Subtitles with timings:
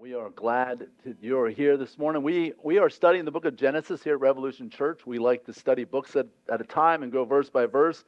[0.00, 2.22] We are glad that you're here this morning.
[2.22, 5.04] We, we are studying the book of Genesis here at Revolution Church.
[5.04, 8.04] We like to study books at, at a time and go verse by verse.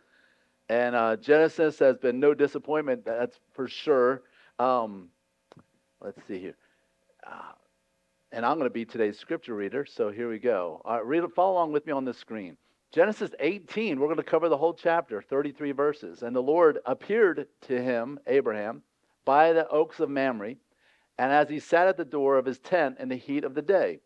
[0.68, 4.22] And uh, Genesis has been no disappointment, that's for sure.
[4.60, 5.08] Um,
[6.00, 6.54] let's see here.
[7.26, 7.54] Uh,
[8.30, 10.80] and I'm going to be today's scripture reader, so here we go.
[11.04, 12.56] Read, follow along with me on the screen.
[12.92, 16.22] Genesis 18, we're going to cover the whole chapter, 33 verses.
[16.22, 18.82] And the Lord appeared to him, Abraham,
[19.24, 20.54] by the oaks of Mamre
[21.20, 23.60] and as he sat at the door of his tent in the heat of the
[23.60, 24.00] day.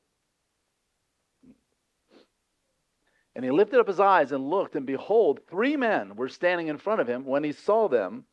[3.37, 6.77] And he lifted up his eyes and looked, and behold, three men were standing in
[6.77, 7.25] front of him.
[7.25, 8.25] When he saw them,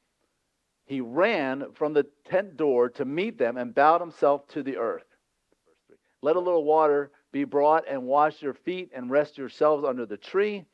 [0.85, 5.05] he ran from the tent door to meet them and bowed himself to the earth.
[6.23, 10.17] Let a little water be brought and wash your feet and rest yourselves under the
[10.17, 10.65] tree.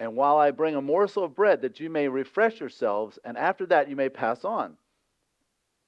[0.00, 3.66] And while I bring a morsel of bread that you may refresh yourselves, and after
[3.66, 4.78] that you may pass on.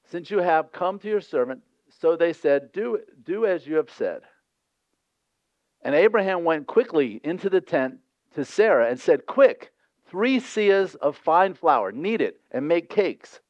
[0.05, 3.91] Since you have come to your servant, so they said, Do, do as you have
[3.91, 4.21] said.
[5.81, 8.01] And Abraham went quickly into the tent
[8.35, 9.73] to Sarah and said, Quick,
[10.07, 13.41] three seahs of fine flour, knead it, and make cakes.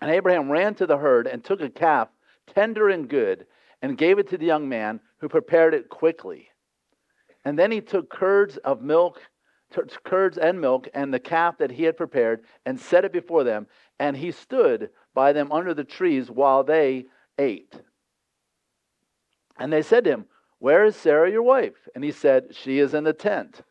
[0.00, 2.08] And Abraham ran to the herd and took a calf,
[2.52, 3.46] tender and good,
[3.80, 6.50] and gave it to the young man, who prepared it quickly.
[7.44, 9.20] And then he took curds of milk,
[10.04, 13.66] curds and milk, and the calf that he had prepared, and set it before them.
[13.98, 17.06] And he stood by them under the trees while they
[17.38, 17.74] ate.
[19.58, 20.26] And they said to him,
[20.58, 21.88] Where is Sarah your wife?
[21.94, 23.62] And he said, She is in the tent.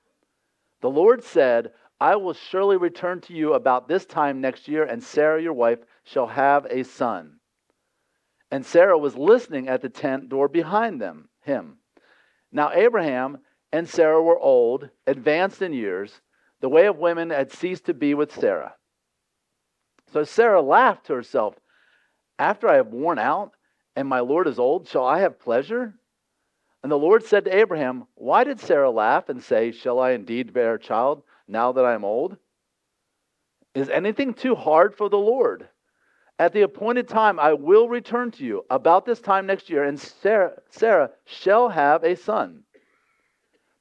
[0.82, 5.02] The Lord said, I will surely return to you about this time next year, and
[5.02, 7.40] Sarah your wife shall have a son.
[8.52, 11.78] And Sarah was listening at the tent door behind them, him.
[12.52, 13.40] Now Abraham
[13.74, 16.22] and Sarah were old, advanced in years.
[16.62, 18.76] The way of women had ceased to be with Sarah.
[20.14, 21.56] So Sarah laughed to herself,
[22.38, 23.54] After I have worn out
[23.96, 25.96] and my Lord is old, shall I have pleasure?
[26.84, 30.54] And the Lord said to Abraham, Why did Sarah laugh and say, Shall I indeed
[30.54, 32.38] bear a child now that I am old?
[33.74, 35.68] Is anything too hard for the Lord?
[36.38, 40.00] At the appointed time, I will return to you about this time next year, and
[40.00, 42.66] Sarah, Sarah shall have a son.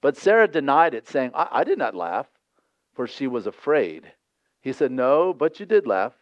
[0.03, 2.27] But Sarah denied it, saying, I, I did not laugh,
[2.93, 4.13] for she was afraid.
[4.61, 6.13] He said, No, but you did laugh.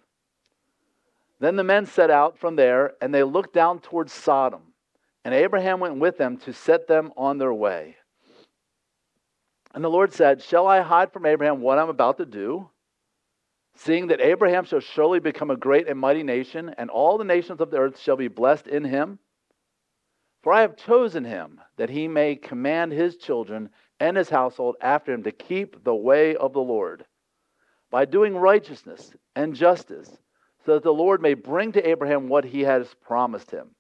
[1.41, 4.61] Then the men set out from there, and they looked down towards Sodom.
[5.25, 7.97] And Abraham went with them to set them on their way.
[9.75, 12.69] And the Lord said, Shall I hide from Abraham what I'm about to do?
[13.77, 17.63] Seeing that Abraham shall surely become a great and mighty nation, and all the nations
[17.63, 19.19] of the earth shall be blessed in him.
[20.43, 25.13] For I have chosen him that he may command his children and his household after
[25.13, 27.05] him to keep the way of the Lord
[27.91, 30.17] by doing righteousness and justice,
[30.65, 33.75] so that the Lord may bring to Abraham what he has promised him.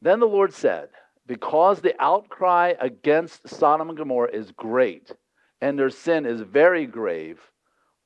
[0.00, 0.90] Then the Lord said,
[1.26, 5.12] Because the outcry against Sodom and Gomorrah is great,
[5.60, 7.40] and their sin is very grave,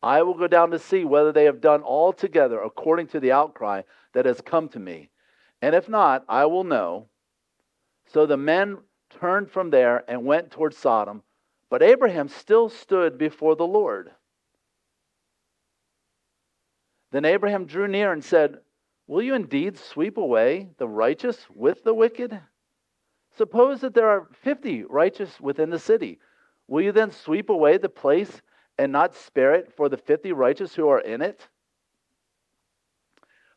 [0.02, 3.82] I will go down to see whether they have done altogether according to the outcry
[4.14, 5.10] that has come to me.
[5.60, 7.06] And if not, I will know.
[8.06, 8.78] So the men
[9.10, 11.22] turned from there and went toward Sodom,
[11.70, 14.10] but Abraham still stood before the Lord.
[17.12, 18.58] Then Abraham drew near and said,
[19.06, 22.40] Will you indeed sweep away the righteous with the wicked?
[23.36, 26.18] Suppose that there are fifty righteous within the city.
[26.66, 28.42] Will you then sweep away the place
[28.78, 31.48] and not spare it for the fifty righteous who are in it?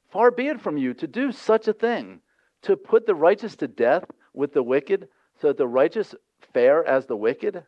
[0.10, 2.22] Far be it from you to do such a thing,
[2.62, 5.08] to put the righteous to death with the wicked,
[5.40, 6.16] so that the righteous
[6.54, 7.64] fare as the wicked.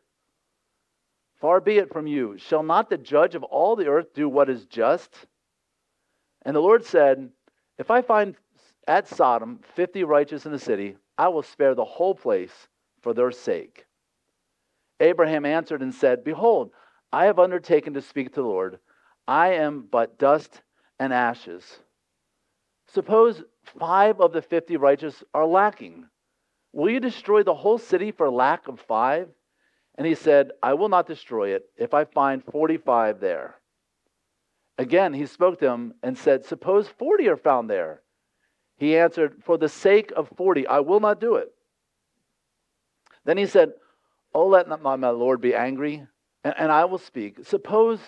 [1.42, 2.38] Far be it from you.
[2.38, 5.28] Shall not the judge of all the earth do what is just?
[6.44, 7.30] And the Lord said,
[7.78, 8.36] If I find
[8.88, 12.68] at Sodom fifty righteous in the city, I will spare the whole place
[13.02, 13.86] for their sake.
[15.00, 16.72] Abraham answered and said, Behold,
[17.12, 18.80] I have undertaken to speak to the Lord.
[19.28, 20.62] I am but dust
[21.00, 21.80] and ashes.
[22.88, 23.44] Suppose
[23.80, 26.06] five of the fifty righteous are lacking.
[26.74, 29.30] Will you destroy the whole city for lack of five?
[29.96, 33.56] And he said, I will not destroy it if I find 45 there.
[34.78, 38.04] Again, he spoke to him and said, Suppose 40 are found there.
[38.78, 41.52] He answered, For the sake of 40, I will not do it.
[43.26, 43.74] Then he said,
[44.36, 46.06] Oh, let not my Lord be angry
[46.48, 47.40] and, and I will speak.
[47.44, 48.00] Suppose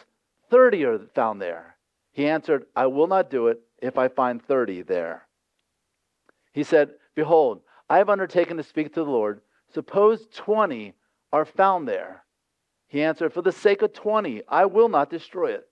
[0.50, 1.75] 30 are found there.
[2.13, 5.27] He answered, I will not do it if I find 30 there.
[6.53, 9.41] He said, Behold, I have undertaken to speak to the Lord.
[9.74, 10.94] Suppose 20
[11.33, 12.24] are found there.
[12.88, 15.68] He answered, For the sake of 20, I will not destroy it.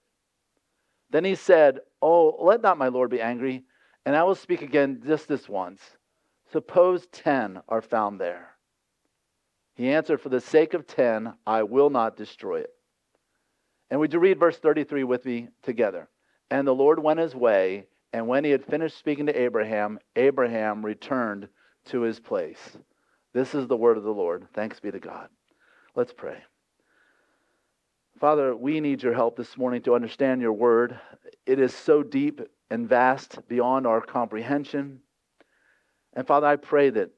[1.09, 3.63] Then he said, Oh, let not my Lord be angry,
[4.05, 5.81] and I will speak again just this once.
[6.51, 8.56] Suppose 10 are found there.
[9.77, 12.71] He answered, For the sake of 10, I will not destroy it.
[13.91, 16.09] And would you read verse 33 with me together?
[16.49, 20.83] And the Lord went his way, and when he had finished speaking to Abraham, Abraham
[20.83, 21.47] returned
[21.85, 22.77] to his place.
[23.33, 24.47] This is the word of the Lord.
[24.55, 25.29] Thanks be to God.
[25.95, 26.37] Let's pray.
[28.19, 30.99] Father, we need your help this morning to understand your word.
[31.45, 32.41] It is so deep
[32.71, 35.01] and vast beyond our comprehension.
[36.13, 37.11] And Father, I pray that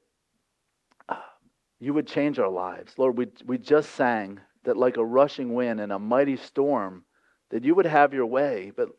[1.80, 2.94] you would change our lives.
[2.98, 7.04] Lord, we, we just sang that like a rushing wind and a mighty storm,
[7.50, 8.70] that you would have your way.
[8.76, 8.90] But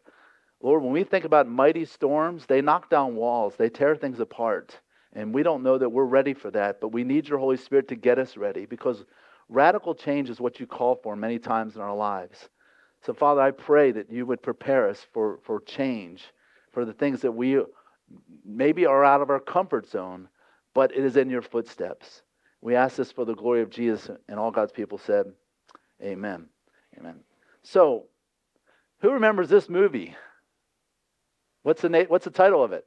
[0.61, 4.79] Lord, when we think about mighty storms, they knock down walls, they tear things apart.
[5.13, 7.87] And we don't know that we're ready for that, but we need your Holy Spirit
[7.89, 9.03] to get us ready because
[9.49, 12.49] radical change is what you call for many times in our lives.
[13.05, 16.23] So, Father, I pray that you would prepare us for, for change,
[16.71, 17.61] for the things that we
[18.45, 20.29] maybe are out of our comfort zone,
[20.73, 22.21] but it is in your footsteps.
[22.61, 25.25] We ask this for the glory of Jesus, and all God's people said,
[26.01, 26.47] Amen.
[26.97, 27.19] Amen.
[27.63, 28.05] So,
[29.01, 30.15] who remembers this movie?
[31.63, 32.85] What's the, na- what's the title of it?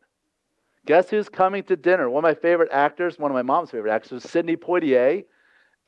[0.87, 2.11] Guess who's coming to dinner?
[2.11, 5.25] One of my favorite actors, one of my mom's favorite actors, was Sidney Poitier.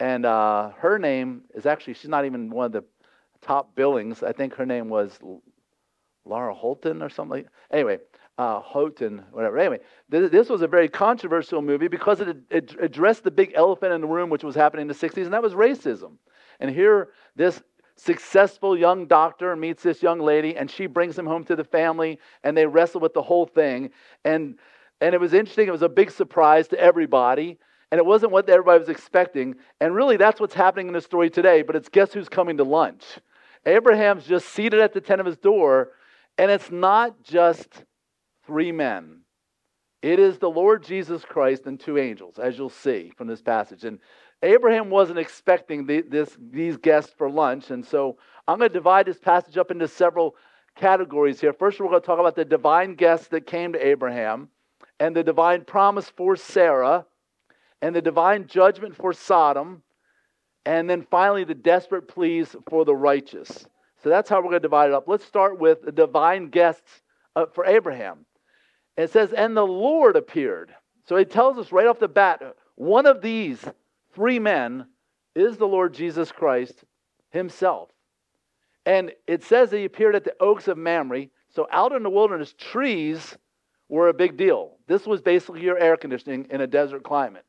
[0.00, 2.84] And uh, her name is actually, she's not even one of the
[3.42, 4.22] top billings.
[4.22, 5.18] I think her name was
[6.24, 7.44] Laura Holton or something.
[7.70, 7.98] Anyway,
[8.38, 9.58] uh, Houghton, whatever.
[9.58, 9.80] Anyway,
[10.10, 14.00] th- this was a very controversial movie because it, it addressed the big elephant in
[14.00, 16.12] the room, which was happening in the 60s, and that was racism.
[16.60, 17.62] And here, this
[17.96, 22.18] successful young doctor meets this young lady, and she brings him home to the family,
[22.44, 23.90] and they wrestle with the whole thing.
[24.24, 24.58] And
[25.00, 25.68] and it was interesting.
[25.68, 27.58] It was a big surprise to everybody.
[27.90, 29.56] And it wasn't what everybody was expecting.
[29.80, 31.62] And really, that's what's happening in the story today.
[31.62, 33.04] But it's guess who's coming to lunch?
[33.64, 35.90] Abraham's just seated at the tent of his door.
[36.38, 37.84] And it's not just
[38.46, 39.20] three men,
[40.02, 43.84] it is the Lord Jesus Christ and two angels, as you'll see from this passage.
[43.84, 43.98] And
[44.42, 47.70] Abraham wasn't expecting the, this, these guests for lunch.
[47.70, 50.36] And so I'm going to divide this passage up into several
[50.76, 51.54] categories here.
[51.54, 54.50] First, we're going to talk about the divine guests that came to Abraham
[55.00, 57.06] and the divine promise for Sarah,
[57.82, 59.82] and the divine judgment for Sodom,
[60.64, 63.66] and then finally the desperate pleas for the righteous.
[64.02, 65.08] So that's how we're going to divide it up.
[65.08, 67.02] Let's start with the divine guests
[67.34, 68.25] uh, for Abraham.
[68.96, 70.74] It says, And the Lord appeared.
[71.04, 72.42] So it tells us right off the bat
[72.74, 73.64] one of these
[74.14, 74.86] three men
[75.34, 76.84] is the Lord Jesus Christ
[77.30, 77.90] himself.
[78.84, 81.26] And it says that he appeared at the oaks of Mamre.
[81.48, 83.36] So out in the wilderness, trees
[83.88, 84.76] were a big deal.
[84.86, 87.44] This was basically your air conditioning in a desert climate.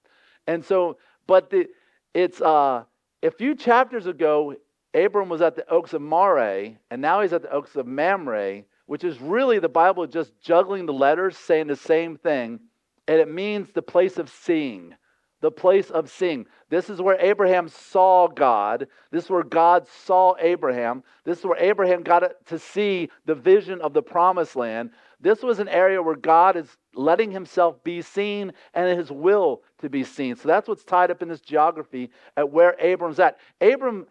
[0.48, 0.98] And so,
[1.28, 1.68] but the,
[2.14, 2.84] it's uh,
[3.22, 4.56] a few chapters ago,
[4.94, 8.64] Abram was at the Oaks of Moreh, and now he's at the Oaks of Mamre,
[8.88, 12.60] which is really the Bible just juggling the letters, saying the same thing,
[13.08, 14.96] and it means the place of seeing
[15.42, 16.46] the place of seeing.
[16.70, 18.88] This is where Abraham saw God.
[19.12, 21.04] This is where God saw Abraham.
[21.26, 24.92] This is where Abraham got to see the vision of the promised land.
[25.20, 29.90] This was an area where God is letting himself be seen and his will to
[29.90, 30.36] be seen.
[30.36, 33.38] So that's what's tied up in this geography at where Abram's at.
[33.62, 34.08] Abram,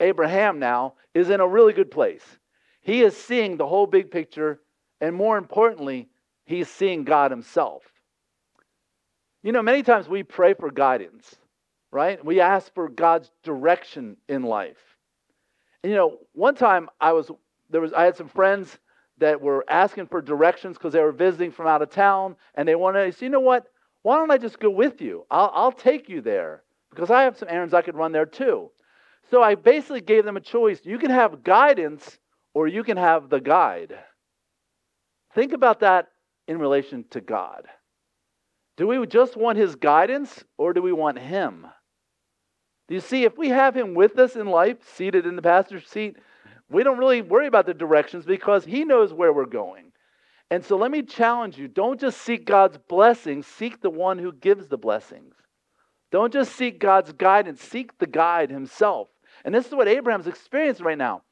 [0.00, 2.24] Abraham now is in a really good place.
[2.84, 4.60] He is seeing the whole big picture,
[5.00, 6.08] and more importantly,
[6.44, 7.82] he's seeing God himself.
[9.42, 11.34] You know, many times we pray for guidance,
[11.90, 12.22] right?
[12.22, 14.98] We ask for God's direction in life.
[15.82, 17.30] And you know, one time I was
[17.70, 18.78] there was I had some friends
[19.16, 22.74] that were asking for directions because they were visiting from out of town and they
[22.74, 23.64] wanted to say, you know what?
[24.02, 25.24] Why don't I just go with you?
[25.30, 28.70] I'll, I'll take you there because I have some errands I could run there too.
[29.30, 30.80] So I basically gave them a choice.
[30.84, 32.18] You can have guidance
[32.54, 33.98] or you can have the guide.
[35.34, 36.08] Think about that
[36.46, 37.66] in relation to God.
[38.76, 41.66] Do we just want his guidance or do we want him?
[42.88, 45.86] Do you see, if we have him with us in life, seated in the pastor's
[45.86, 46.16] seat,
[46.70, 49.92] we don't really worry about the directions because he knows where we're going.
[50.50, 54.32] And so let me challenge you don't just seek God's blessings, seek the one who
[54.32, 55.34] gives the blessings.
[56.12, 59.08] Don't just seek God's guidance, seek the guide himself.
[59.44, 61.22] And this is what Abraham's experiencing right now.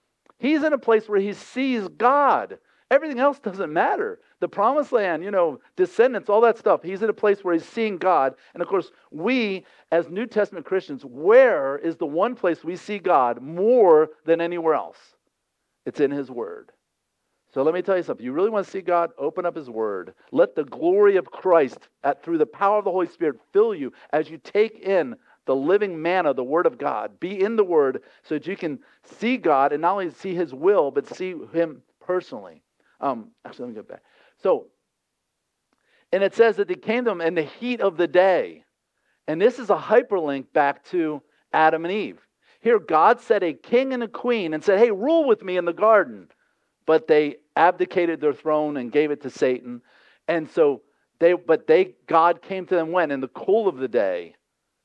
[0.42, 2.58] He's in a place where he sees God.
[2.90, 4.18] Everything else doesn't matter.
[4.40, 6.82] The promised land, you know, descendants, all that stuff.
[6.82, 8.34] He's in a place where he's seeing God.
[8.52, 12.98] And of course, we as New Testament Christians, where is the one place we see
[12.98, 14.98] God more than anywhere else?
[15.86, 16.72] It's in his word.
[17.54, 18.26] So let me tell you something.
[18.26, 19.10] You really want to see God?
[19.18, 20.14] Open up his word.
[20.32, 23.92] Let the glory of Christ at, through the power of the Holy Spirit fill you
[24.12, 25.14] as you take in
[25.46, 27.18] the living manna, the Word of God.
[27.18, 28.78] Be in the Word so that you can
[29.18, 32.62] see God and not only see His will, but see Him personally.
[33.00, 34.02] Um, actually, let me get back.
[34.42, 34.66] So,
[36.12, 38.64] and it says that they came to them in the heat of the day.
[39.26, 41.22] And this is a hyperlink back to
[41.52, 42.18] Adam and Eve.
[42.60, 45.64] Here, God set a king and a queen and said, Hey, rule with me in
[45.64, 46.28] the garden.
[46.86, 49.82] But they abdicated their throne and gave it to Satan.
[50.28, 50.82] And so
[51.18, 53.10] they, but they, God came to them when?
[53.10, 54.34] In the cool of the day.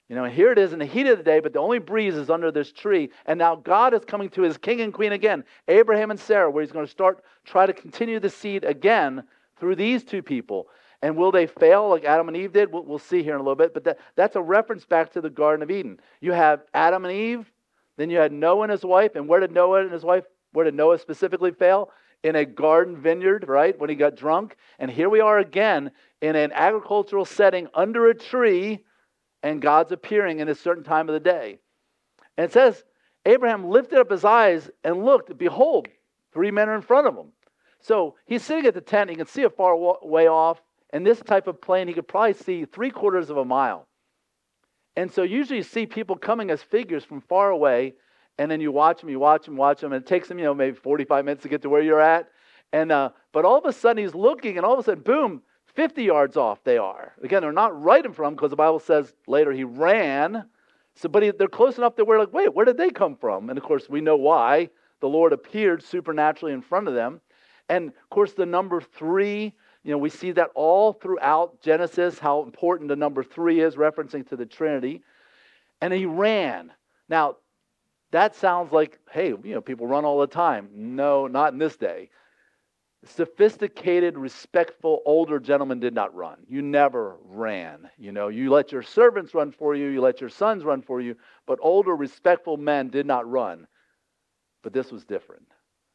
[0.09, 2.15] You know, here it is in the heat of the day, but the only breeze
[2.15, 3.09] is under this tree.
[3.25, 6.63] And now God is coming to his king and queen again, Abraham and Sarah, where
[6.63, 9.23] he's going to start, try to continue the seed again
[9.59, 10.67] through these two people.
[11.01, 12.71] And will they fail like Adam and Eve did?
[12.71, 13.73] We'll, we'll see here in a little bit.
[13.73, 15.99] But that, that's a reference back to the Garden of Eden.
[16.21, 17.51] You have Adam and Eve,
[17.97, 19.15] then you had Noah and his wife.
[19.15, 20.23] And where did Noah and his wife,
[20.53, 21.91] where did Noah specifically fail?
[22.23, 23.77] In a garden vineyard, right?
[23.77, 24.55] When he got drunk.
[24.79, 28.83] And here we are again in an agricultural setting under a tree,
[29.43, 31.59] and God's appearing in a certain time of the day.
[32.37, 32.83] And it says,
[33.25, 35.87] Abraham lifted up his eyes and looked, behold,
[36.33, 37.27] three men are in front of him.
[37.79, 39.09] So he's sitting at the tent.
[39.09, 40.61] He can see a far way off.
[40.91, 43.87] And this type of plain, he could probably see three quarters of a mile.
[44.95, 47.93] And so usually you see people coming as figures from far away,
[48.39, 50.45] and then you watch them, you watch them, watch them, and it takes them, you
[50.45, 52.29] know, maybe 45 minutes to get to where you're at.
[52.73, 55.41] And uh, but all of a sudden he's looking, and all of a sudden, boom,
[55.77, 57.13] 50 yards off they are.
[57.23, 60.43] Again, they're not right in front because the Bible says later he ran.
[60.95, 63.49] So, but he, they're close enough that we're like, wait, where did they come from?
[63.49, 64.69] And of course, we know why.
[64.99, 67.21] The Lord appeared supernaturally in front of them.
[67.69, 69.53] And of course, the number three
[69.87, 74.27] you know, we see that all throughout Genesis, how important the number three is, referencing
[74.27, 75.01] to the Trinity.
[75.79, 76.73] And he ran.
[77.07, 77.37] Now,
[78.11, 80.67] that sounds like, hey, you know, people run all the time.
[80.73, 82.09] No, not in this day.
[83.05, 86.37] Sophisticated, respectful, older gentlemen did not run.
[86.47, 87.89] You never ran.
[87.97, 90.99] You know, you let your servants run for you, you let your sons run for
[90.99, 93.67] you, but older, respectful men did not run.
[94.63, 95.47] But this was different.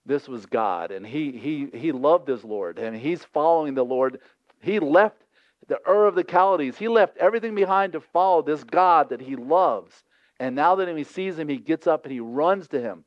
[0.06, 4.20] This was God, and he, he, he loved his Lord, and he's following the Lord.
[4.60, 5.22] He left
[5.68, 6.76] the Ur of the Chaldees.
[6.76, 10.04] He left everything behind to follow this God that he loves.
[10.40, 13.04] And now that he sees him, he gets up and he runs to him.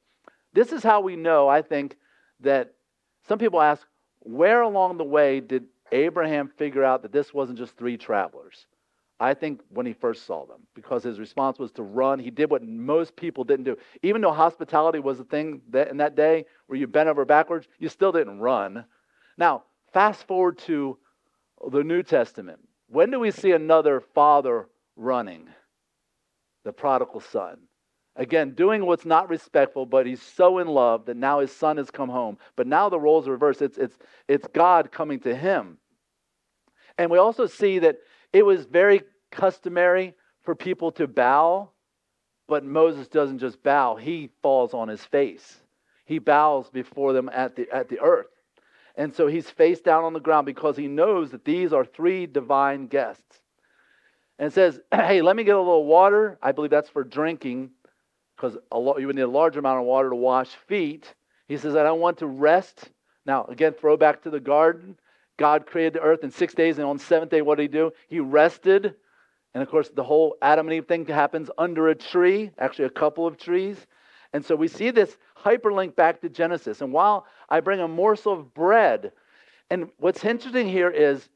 [0.53, 1.97] This is how we know, I think,
[2.39, 2.73] that
[3.27, 3.85] some people ask,
[4.19, 8.65] where along the way did Abraham figure out that this wasn't just three travelers?
[9.19, 12.19] I think when he first saw them, because his response was to run.
[12.19, 13.77] He did what most people didn't do.
[14.03, 17.67] Even though hospitality was a thing that in that day where you bent over backwards,
[17.79, 18.85] you still didn't run.
[19.37, 19.63] Now,
[19.93, 20.97] fast forward to
[21.71, 22.59] the New Testament.
[22.87, 24.67] When do we see another father
[24.97, 25.47] running?
[26.65, 27.59] The prodigal son.
[28.17, 31.91] Again, doing what's not respectful, but he's so in love that now his son has
[31.91, 32.37] come home.
[32.55, 33.61] But now the roles are reversed.
[33.61, 35.77] It's, it's, it's God coming to him.
[36.97, 37.97] And we also see that
[38.31, 41.71] it was very customary for people to bow,
[42.47, 45.59] but Moses doesn't just bow, he falls on his face.
[46.05, 48.27] He bows before them at the, at the earth.
[48.95, 52.27] And so he's face down on the ground because he knows that these are three
[52.27, 53.41] divine guests.
[54.39, 56.37] And says, Hey, let me get a little water.
[56.41, 57.71] I believe that's for drinking
[58.35, 58.57] because
[58.99, 61.13] you would need a large amount of water to wash feet.
[61.47, 62.89] He says, I don't want to rest.
[63.25, 64.97] Now, again, throw back to the garden.
[65.37, 67.67] God created the earth in six days, and on the seventh day, what did he
[67.67, 67.91] do?
[68.07, 68.95] He rested.
[69.53, 72.89] And of course, the whole Adam and Eve thing happens under a tree, actually, a
[72.89, 73.77] couple of trees.
[74.33, 76.81] And so we see this hyperlink back to Genesis.
[76.81, 79.11] And while I bring a morsel of bread,
[79.69, 81.29] and what's interesting here is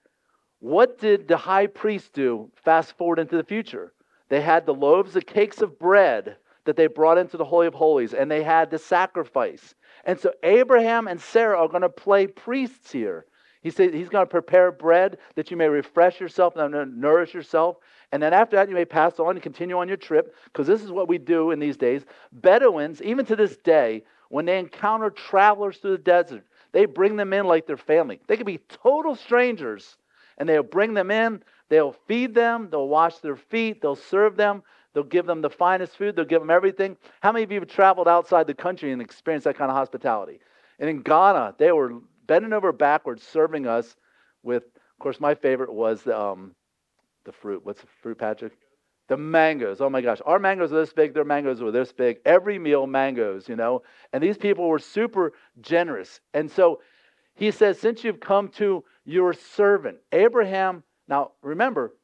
[0.60, 3.94] what did the high priest do fast forward into the future?
[4.28, 7.74] They had the loaves, the cakes of bread that they brought into the Holy of
[7.74, 9.76] Holies, and they had the sacrifice.
[10.06, 13.26] And so Abraham and Sarah are going to play priests here.
[13.62, 17.78] He said he's going to prepare bread that you may refresh yourself and nourish yourself.
[18.12, 20.82] And then after that, you may pass on and continue on your trip, because this
[20.82, 22.06] is what we do in these days.
[22.32, 27.34] Bedouins, even to this day, when they encounter travelers through the desert, they bring them
[27.34, 28.20] in like their family.
[28.28, 29.98] They could be total strangers,
[30.38, 31.44] and they'll bring them in.
[31.68, 32.70] They'll feed them.
[32.72, 33.82] They'll wash their feet.
[33.82, 34.64] They'll serve them.
[34.94, 36.16] They'll give them the finest food.
[36.16, 36.98] They'll give them everything.
[37.22, 40.40] How many of you have traveled outside the country and experienced that kind of hospitality?
[40.80, 43.96] And in Ghana, they were bending over backwards, serving us
[44.44, 46.56] with, of course, my favorite was um,
[47.26, 47.66] the fruit.
[47.66, 48.54] What's the fruit, Patrick?
[49.08, 49.82] The mangoes.
[49.82, 50.20] Oh my gosh.
[50.26, 52.20] Our mangoes are this big, their mangoes were this big.
[52.26, 53.82] Every meal, mangoes, you know.
[54.14, 56.22] And these people were super generous.
[56.34, 56.82] And so
[57.36, 61.96] he says, Since you've come to your servant, Abraham, now remember,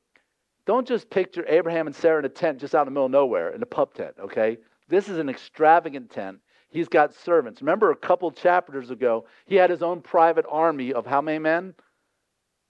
[0.66, 3.12] don't just picture Abraham and Sarah in a tent just out in the middle of
[3.12, 4.58] nowhere, in a pup tent, okay?
[4.88, 6.40] This is an extravagant tent.
[6.70, 7.62] He's got servants.
[7.62, 11.74] Remember a couple chapters ago, he had his own private army of how many men?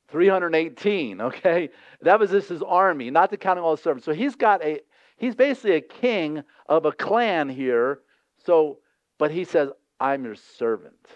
[0.10, 1.70] 318, okay?
[2.02, 4.06] That was just his army, not to counting all the servants.
[4.06, 4.82] So he's got a
[5.18, 8.00] He's basically a king of a clan here.
[8.46, 8.80] So,
[9.18, 11.08] but he says, I'm your servant.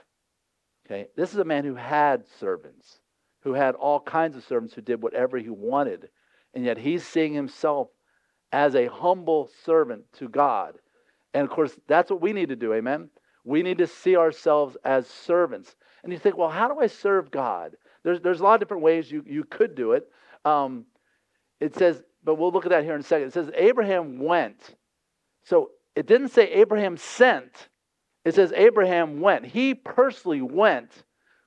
[0.85, 1.07] Okay?
[1.15, 2.99] This is a man who had servants,
[3.41, 6.09] who had all kinds of servants who did whatever he wanted.
[6.53, 7.89] And yet he's seeing himself
[8.51, 10.75] as a humble servant to God.
[11.33, 12.73] And of course, that's what we need to do.
[12.73, 13.09] Amen?
[13.43, 15.75] We need to see ourselves as servants.
[16.03, 17.75] And you think, well, how do I serve God?
[18.03, 20.07] There's, there's a lot of different ways you, you could do it.
[20.45, 20.85] Um,
[21.59, 23.27] it says, but we'll look at that here in a second.
[23.27, 24.75] It says, Abraham went.
[25.43, 27.69] So it didn't say Abraham sent,
[28.25, 29.45] it says Abraham went.
[29.45, 31.03] He personally went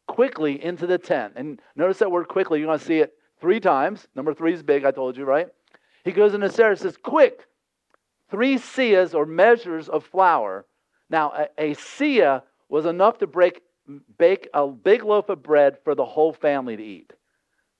[0.06, 1.34] quickly into the tent.
[1.36, 2.58] And notice that word quickly.
[2.58, 4.06] You're going to see it three times.
[4.14, 5.48] Number three is big, I told you, right?
[6.04, 7.46] He goes into Sarah and says, Quick,
[8.30, 10.64] three seahs or measures of flour.
[11.10, 13.60] Now, a, a seah was enough to break,
[14.16, 17.12] bake a big loaf of bread for the whole family to eat.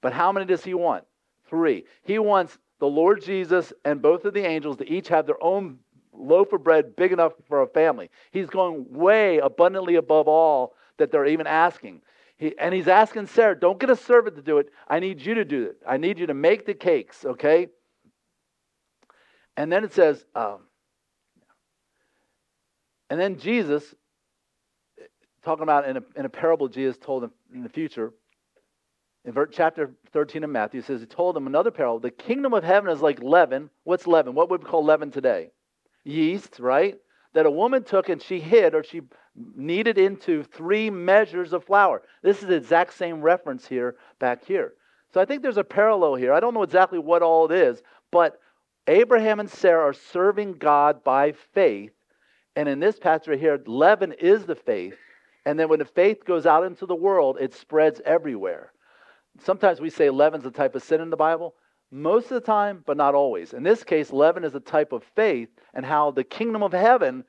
[0.03, 1.05] But how many does he want?
[1.49, 1.85] Three.
[2.03, 5.79] He wants the Lord Jesus and both of the angels to each have their own
[6.13, 8.11] loaf of bread big enough for a family.
[8.33, 12.03] He's going way abundantly above all that they're even asking.
[12.39, 14.69] He, and he's asking Sarah, don't get a servant to do it.
[14.89, 15.77] I need you to do it.
[15.87, 17.69] I need you to make the cakes, okay?
[19.57, 20.61] And then it says, um,
[23.11, 23.95] and then Jesus,
[25.45, 28.13] talking about in a, in a parable Jesus told in the future,
[29.25, 32.01] in chapter 13 of Matthew, says he told them another parable.
[32.01, 33.71] The kingdom of heaven is like leaven.
[33.85, 34.35] What's leaven?
[34.35, 35.51] What would we call leaven today?
[36.05, 36.97] Yeast, right?
[37.35, 39.03] That a woman took and she hid or she
[39.57, 42.03] kneaded into three measures of flour.
[42.23, 44.75] This is the exact same reference here back here.
[45.13, 46.33] So I think there's a parallel here.
[46.33, 48.41] I don't know exactly what all it is, but
[48.87, 51.93] Abraham and Sarah are serving God by faith.
[52.57, 54.97] And in this passage right here, leaven is the faith.
[55.45, 58.73] And then when the faith goes out into the world, it spreads everywhere.
[59.43, 61.55] Sometimes we say leaven's a type of sin in the Bible.
[61.95, 63.53] Most of the time, but not always.
[63.53, 67.23] In this case, leaven is a type of faith and how the kingdom of heaven,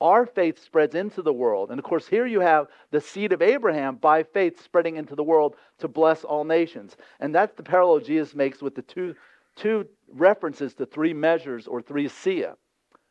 [0.00, 1.70] our faith spreads into the world.
[1.70, 5.22] And of course, here you have the seed of Abraham by faith spreading into the
[5.22, 6.96] world to bless all nations.
[7.20, 9.14] And that's the parallel Jesus makes with the two,
[9.56, 12.54] two references to three measures or three seah.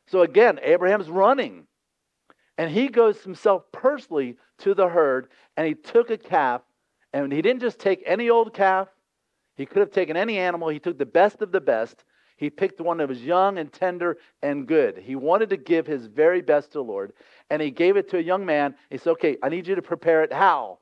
[0.07, 1.67] So again, Abraham's running.
[2.57, 6.61] And he goes himself personally to the herd and he took a calf
[7.13, 8.87] and he didn't just take any old calf,
[9.57, 10.69] he could have taken any animal.
[10.69, 12.03] He took the best of the best.
[12.37, 14.99] He picked one that was young and tender and good.
[14.99, 17.13] He wanted to give his very best to the Lord,
[17.49, 18.75] and he gave it to a young man.
[18.91, 20.31] He said, Okay, I need you to prepare it.
[20.31, 20.77] How?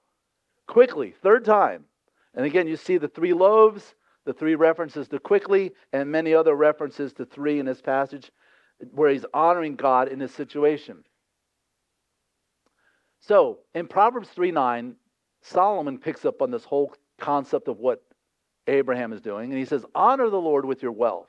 [0.68, 1.86] Quickly, third time.
[2.34, 6.54] And again, you see the three loaves, the three references to quickly, and many other
[6.54, 8.30] references to three in this passage
[8.92, 11.06] where he's honoring God in this situation.
[13.22, 14.96] So in Proverbs 3 9,
[15.42, 18.04] Solomon picks up on this whole concept of what
[18.68, 21.28] Abraham is doing, and he says, Honor the Lord with your wealth.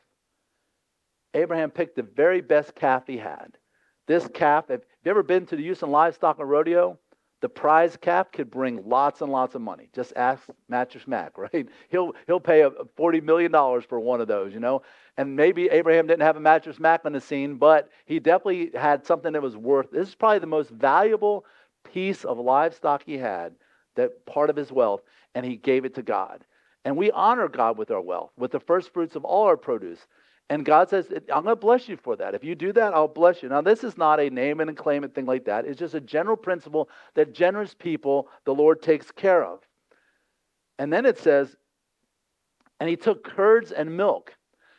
[1.35, 3.59] Abraham picked the very best calf he had.
[4.07, 6.99] This calf, have you ever been to the Houston Livestock and Rodeo?
[7.43, 9.91] The prize calf could bring lots and lots of money.
[9.95, 11.69] Just ask Mattress Mac, right?
[11.91, 12.63] He'll, he'll pay
[12.99, 14.83] $40 million for one of those, you know?
[15.19, 19.05] And maybe Abraham didn't have a Mattress Mac on the scene, but he definitely had
[19.07, 19.91] something that was worth.
[19.91, 21.45] This is probably the most valuable
[21.85, 23.55] piece of livestock he had
[23.97, 25.03] that part of his wealth,
[25.35, 26.45] and he gave it to God.
[26.87, 29.99] And we honor God with our wealth, with the first fruits of all our produce.
[30.49, 32.33] And God says, I'm going to bless you for that.
[32.33, 33.49] If you do that, I'll bless you.
[33.49, 35.67] Now, this is not a name and claim and thing like that.
[35.67, 39.59] It's just a general principle that generous people the Lord takes care of.
[40.79, 41.57] And then it says,
[42.79, 44.37] and he took curds and milk.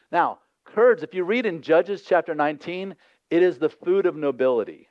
[0.10, 2.96] Now, curds, if you read in Judges chapter 19,
[3.30, 4.88] it is the food of nobility.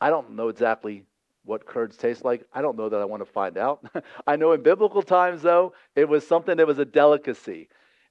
[0.00, 1.02] I don't know exactly
[1.44, 2.44] what curds taste like?
[2.52, 3.84] I don't know that I want to find out.
[4.26, 7.68] I know in biblical times, though, it was something that was a delicacy.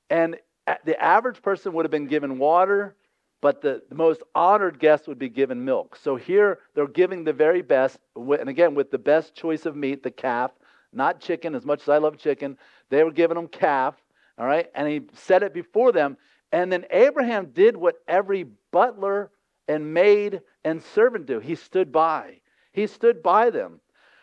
[0.09, 0.37] And
[0.85, 2.95] the average person would have been given water,
[3.41, 5.97] but the, the most honored guest would be given milk.
[6.01, 10.03] So here they're giving the very best, and again, with the best choice of meat,
[10.03, 10.51] the calf,
[10.93, 12.57] not chicken, as much as I love chicken.
[12.89, 13.95] They were giving them calf,
[14.37, 14.69] all right?
[14.75, 16.17] And he set it before them.
[16.51, 19.31] And then Abraham did what every butler
[19.67, 21.39] and maid and servant do.
[21.39, 22.40] He stood by.
[22.71, 23.79] He stood by them.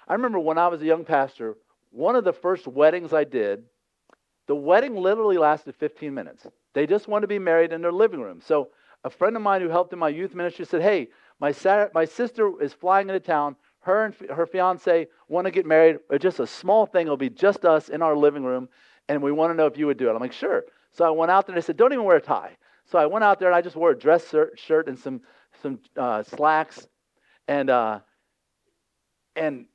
[0.07, 1.57] I remember when I was a young pastor,
[1.91, 3.65] one of the first weddings I did,
[4.47, 6.47] the wedding literally lasted 15 minutes.
[6.75, 8.41] They just wanted to be married in their living room.
[8.41, 8.69] So
[9.05, 11.09] a friend of mine who helped in my youth ministry said, Hey,
[11.41, 11.55] my,
[11.95, 13.57] my sister is flying into town.
[13.81, 15.99] Her and her fiance want to get married.
[16.11, 17.07] It's just a small thing.
[17.07, 18.69] It'll be just us in our living room.
[19.09, 20.15] And we want to know if you would do it.
[20.15, 20.65] I'm like, Sure.
[20.93, 22.57] So I went out there and I said, Don't even wear a tie.
[22.87, 25.21] So I went out there and I just wore a dress shirt and some,
[25.63, 26.87] some uh, slacks.
[27.47, 28.01] And uh,
[29.39, 29.67] and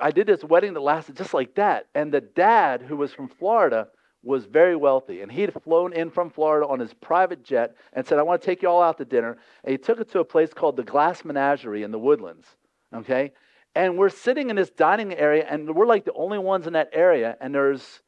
[0.00, 1.86] I did this wedding that lasted just like that.
[1.94, 3.88] And the dad, who was from Florida,
[4.22, 8.04] was very wealthy, and he had flown in from Florida on his private jet and
[8.06, 9.38] said, I want to take you all out to dinner.
[9.62, 12.46] And he took it to a place called the Glass Menagerie in the Woodlands.
[12.92, 13.32] Okay?
[13.74, 16.90] And we're sitting in this dining area, and we're like the only ones in that
[16.92, 18.00] area, and there's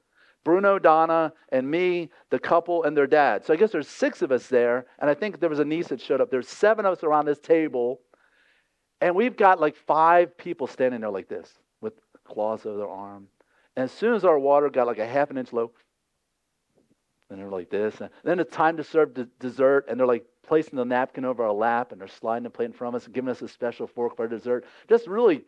[0.43, 3.45] Bruno, Donna, and me, the couple, and their dad.
[3.45, 5.89] So I guess there's six of us there, and I think there was a niece
[5.89, 6.31] that showed up.
[6.31, 8.01] There's seven of us around this table,
[9.01, 13.29] and we've got like five people standing there like this with claws over their arm.
[13.77, 15.73] And as soon as our water got like a half an inch low,
[17.31, 18.01] and they're like this.
[18.01, 21.45] And then it's time to serve d- dessert, and they're like placing the napkin over
[21.45, 23.49] our lap, and they're sliding the plate in front of us and giving us a
[23.49, 24.65] special fork for dessert.
[24.89, 25.45] Just really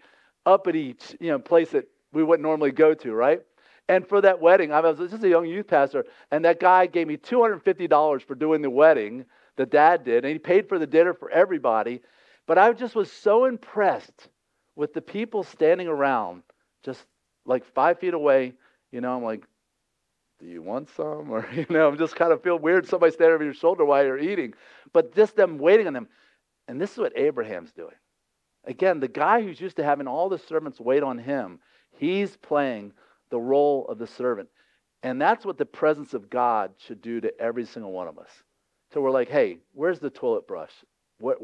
[0.47, 3.41] uppity, you know, place that we wouldn't normally go to, right?
[3.89, 7.09] And for that wedding, I was just a young youth pastor, and that guy gave
[7.09, 9.25] me $250 for doing the wedding.
[9.57, 12.01] The dad did, and he paid for the dinner for everybody.
[12.47, 14.29] But I just was so impressed
[14.75, 16.43] with the people standing around,
[16.83, 17.05] just
[17.47, 18.55] like five feet away.
[18.91, 19.45] You know, I'm like,
[20.41, 21.31] do you want some?
[21.31, 24.05] Or, you know, I'm just kind of feel weird somebody standing over your shoulder while
[24.05, 24.55] you're eating.
[24.93, 26.09] But just them waiting on them.
[26.69, 27.95] And this is what Abraham's doing.
[28.65, 31.59] Again, the guy who's used to having all the servants wait on him,
[31.99, 32.93] he's playing
[33.31, 34.49] the role of the servant.
[35.03, 38.31] And that's what the presence of God should do to every single one of us.
[38.93, 40.73] So we're like, hey, where's the toilet brush?
[41.19, 41.39] What,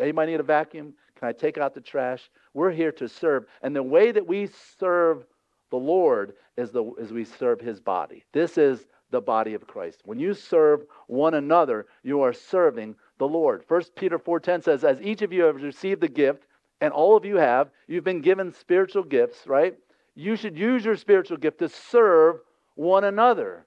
[0.00, 0.94] anybody need a vacuum?
[1.18, 2.30] Can I take out the trash?
[2.52, 3.46] We're here to serve.
[3.62, 5.24] And the way that we serve
[5.70, 8.24] the Lord is, the, is we serve his body.
[8.32, 10.00] This is the body of Christ.
[10.04, 13.64] When you serve one another, you are serving the Lord.
[13.68, 16.46] 1 Peter 4:10 says, As each of you have received the gift,
[16.80, 19.76] and all of you have, you've been given spiritual gifts, right?
[20.14, 22.40] you should use your spiritual gift to serve
[22.76, 23.66] one another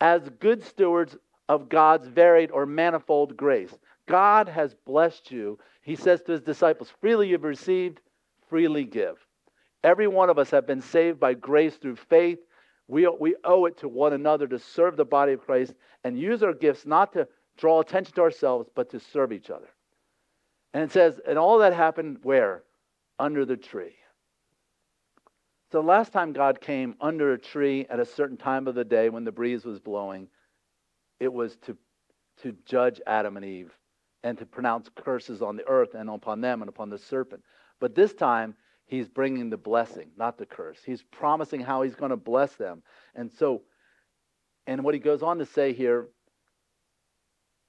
[0.00, 1.16] as good stewards
[1.48, 3.72] of God's varied or manifold grace.
[4.08, 5.58] God has blessed you.
[5.82, 8.00] He says to his disciples, freely you've received,
[8.48, 9.16] freely give.
[9.84, 12.38] Every one of us have been saved by grace through faith.
[12.88, 16.42] We, we owe it to one another to serve the body of Christ and use
[16.42, 19.68] our gifts not to draw attention to ourselves, but to serve each other.
[20.74, 22.64] And it says, and all that happened where?
[23.18, 23.94] Under the tree.
[25.70, 28.84] So the last time God came under a tree at a certain time of the
[28.84, 30.28] day when the breeze was blowing,
[31.18, 31.76] it was to,
[32.42, 33.72] to judge Adam and Eve
[34.24, 37.42] and to pronounce curses on the earth and upon them and upon the serpent.
[37.80, 38.54] But this time,
[38.86, 40.78] he's bringing the blessing, not the curse.
[40.84, 42.82] He's promising how he's going to bless them.
[43.14, 43.62] And so,
[44.66, 46.08] and what he goes on to say here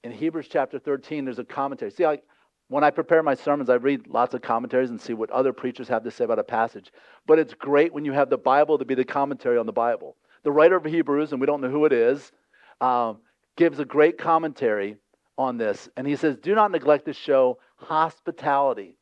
[0.04, 1.90] in Hebrews chapter 13, there's a commentary.
[1.90, 2.22] See, like
[2.68, 5.88] when I prepare my sermons, I read lots of commentaries and see what other preachers
[5.88, 6.92] have to say about a passage.
[7.26, 10.16] But it's great when you have the Bible to be the commentary on the Bible.
[10.44, 12.32] The writer of Hebrews, and we don't know who it is,
[12.80, 13.18] um,
[13.56, 14.96] gives a great commentary
[15.36, 15.88] on this.
[15.96, 18.96] And he says, Do not neglect to show hospitality.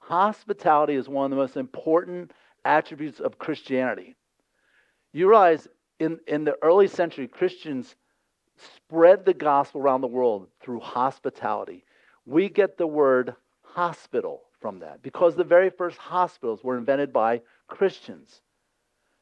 [0.00, 2.32] Hospitality is one of the most important
[2.64, 4.14] attributes of Christianity.
[5.12, 5.66] You realize
[5.98, 7.94] in, in the early century, Christians
[8.56, 11.84] spread the gospel around the world through hospitality.
[12.24, 17.42] We get the word hospital from that because the very first hospitals were invented by
[17.68, 18.40] Christians.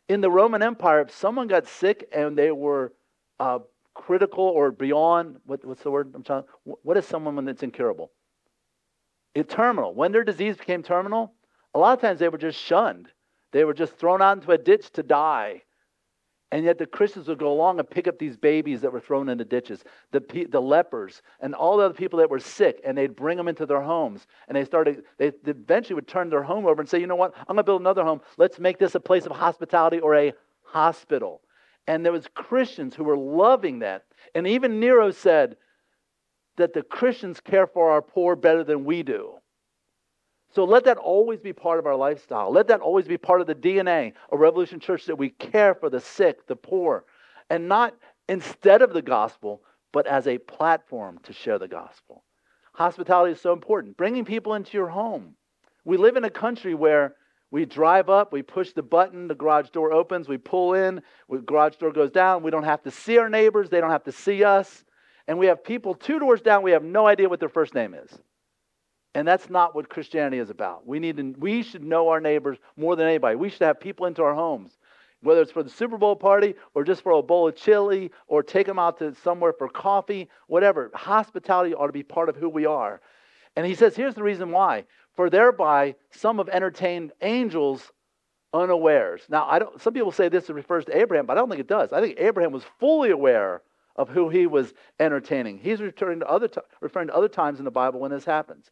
[0.08, 2.92] In the Roman Empire, if someone got sick and they were
[3.40, 3.60] uh,
[3.94, 6.12] critical or beyond, what, what's the word?
[6.14, 8.10] I'm trying, what is someone it's incurable?
[9.34, 9.94] It, terminal.
[9.94, 11.32] When their disease became terminal,
[11.74, 13.08] a lot of times they were just shunned.
[13.52, 15.62] They were just thrown out into a ditch to die.
[16.52, 19.28] And yet the Christians would go along and pick up these babies that were thrown
[19.28, 23.16] into ditches, the, the lepers, and all the other people that were sick, and they'd
[23.16, 24.26] bring them into their homes.
[24.46, 27.34] And they started, they eventually would turn their home over and say, you know what,
[27.36, 28.20] I'm going to build another home.
[28.38, 31.40] Let's make this a place of hospitality or a hospital.
[31.86, 34.04] And there was Christians who were loving that.
[34.34, 35.56] And even Nero said
[36.56, 39.34] that the Christians care for our poor better than we do.
[40.54, 42.52] So let that always be part of our lifestyle.
[42.52, 45.90] Let that always be part of the DNA of Revolution Church that we care for
[45.90, 47.04] the sick, the poor,
[47.50, 47.94] and not
[48.28, 52.24] instead of the gospel, but as a platform to share the gospel.
[52.74, 53.96] Hospitality is so important.
[53.96, 55.34] Bringing people into your home.
[55.84, 57.16] We live in a country where
[57.50, 61.38] we drive up, we push the button, the garage door opens, we pull in, the
[61.38, 62.42] garage door goes down.
[62.42, 64.84] We don't have to see our neighbors, they don't have to see us.
[65.28, 67.94] And we have people two doors down, we have no idea what their first name
[67.94, 68.10] is.
[69.14, 70.86] And that's not what Christianity is about.
[70.86, 73.36] We, need to, we should know our neighbors more than anybody.
[73.36, 74.76] We should have people into our homes,
[75.22, 78.42] whether it's for the Super Bowl party or just for a bowl of chili or
[78.42, 80.90] take them out to somewhere for coffee, whatever.
[80.94, 83.00] Hospitality ought to be part of who we are.
[83.54, 84.84] And he says, here's the reason why.
[85.14, 87.92] For thereby some have entertained angels
[88.52, 89.22] unawares.
[89.28, 91.66] Now, I don't, some people say this refers to Abraham, but I don't think it
[91.66, 91.92] does.
[91.92, 93.62] I think Abraham was fully aware
[93.96, 95.58] of who he was entertaining.
[95.58, 96.48] He's referring to other,
[96.80, 98.70] referring to other times in the Bible when this happens.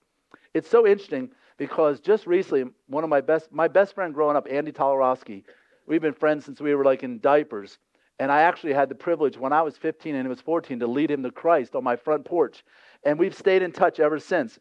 [0.54, 4.46] It's so interesting because just recently, one of my best, my best friend growing up,
[4.50, 5.44] Andy Tolarowski,
[5.86, 7.78] we've been friends since we were like in diapers.
[8.18, 10.86] And I actually had the privilege when I was 15 and he was 14 to
[10.86, 12.64] lead him to Christ on my front porch.
[13.04, 14.58] And we've stayed in touch ever since.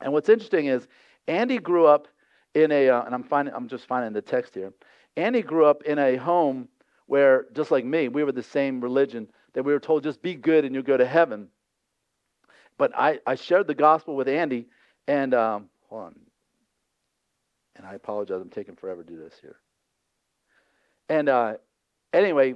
[0.00, 0.86] And what's interesting is
[1.26, 2.08] Andy grew up
[2.54, 4.72] in a, uh, and I'm finding, I'm just finding the text here.
[5.16, 6.68] Andy grew up in a home
[7.06, 10.34] where, just like me, we were the same religion that we were told just be
[10.34, 11.48] good and you'll go to heaven.
[12.78, 14.66] But I, I shared the gospel with Andy,
[15.08, 16.16] and um, hold on.
[17.76, 19.56] And I apologize, I'm taking forever to do this here.
[21.08, 21.54] And uh,
[22.12, 22.54] anyway,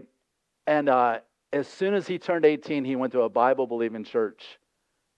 [0.66, 1.20] and uh,
[1.53, 4.59] as soon as he turned 18, he went to a Bible believing church.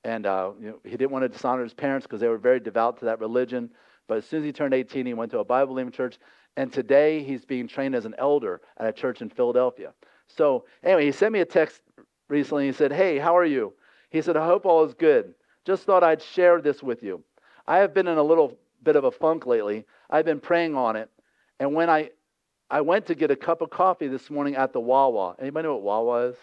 [0.05, 2.61] And uh, you know, he didn't want to dishonor his parents because they were very
[2.61, 3.71] devout to that religion.
[4.09, 6.19] But as soon as he turned 18, he went to a Bible believing church.
[6.57, 9.93] And today he's being trained as an elder at a church in Philadelphia.
[10.27, 11.83] So, anyway, he sent me a text
[12.29, 12.67] recently.
[12.67, 13.73] He said, Hey, how are you?
[14.11, 15.35] He said, I hope all is good.
[15.65, 17.23] Just thought I'd share this with you.
[17.67, 19.87] I have been in a little bit of a funk lately.
[20.11, 21.09] I've been praying on it.
[21.61, 22.11] And when I
[22.73, 25.37] I went to get a cup of coffee this morning at the Wawa.
[25.39, 26.37] Anybody know what Wawa is?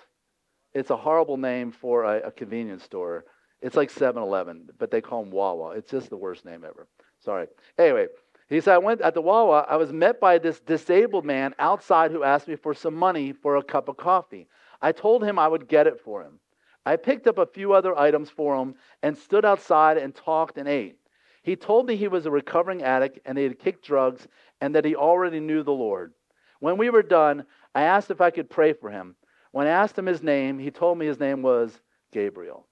[0.76, 3.26] It's a horrible name for a, a convenience store.
[3.62, 5.72] It's like 7 Eleven, but they call them Wawa.
[5.72, 6.88] It's just the worst name ever.
[7.19, 7.48] Sorry.
[7.78, 8.08] Anyway,
[8.48, 9.65] he said, I went at the Wawa.
[9.69, 13.58] I was met by this disabled man outside who asked me for some money for
[13.58, 14.48] a cup of coffee.
[14.82, 16.39] I told him I would get it for him.
[16.86, 20.67] I picked up a few other items for him and stood outside and talked and
[20.67, 20.95] ate.
[21.43, 24.28] He told me he was a recovering addict and he had kicked drugs
[24.62, 26.13] and that he already knew the Lord.
[26.60, 27.45] When we were done,
[27.76, 29.15] I asked if I could pray for him.
[29.52, 31.80] When I asked him his name, he told me his name was
[32.12, 32.65] Gabriel.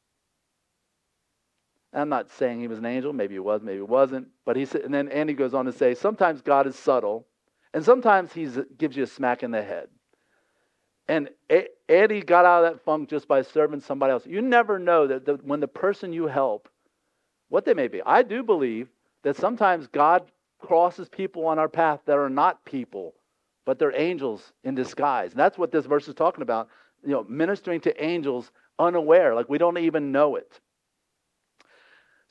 [1.97, 3.11] I'm not saying he was an angel.
[3.13, 4.27] Maybe he was, maybe he wasn't.
[4.45, 7.25] But he said, and then Andy goes on to say, sometimes God is subtle,
[7.73, 9.87] and sometimes he gives you a smack in the head.
[11.07, 11.29] And
[11.87, 14.25] Andy got out of that funk just by serving somebody else.
[14.25, 16.69] You never know that the, when the person you help,
[17.49, 18.01] what they may be.
[18.05, 18.89] I do believe
[19.23, 20.29] that sometimes God
[20.59, 23.13] crosses people on our path that are not people,
[23.65, 25.31] but they're angels in disguise.
[25.31, 26.67] And that's what this verse is talking about.
[27.03, 30.59] You know, ministering to angels unaware, like we don't even know it.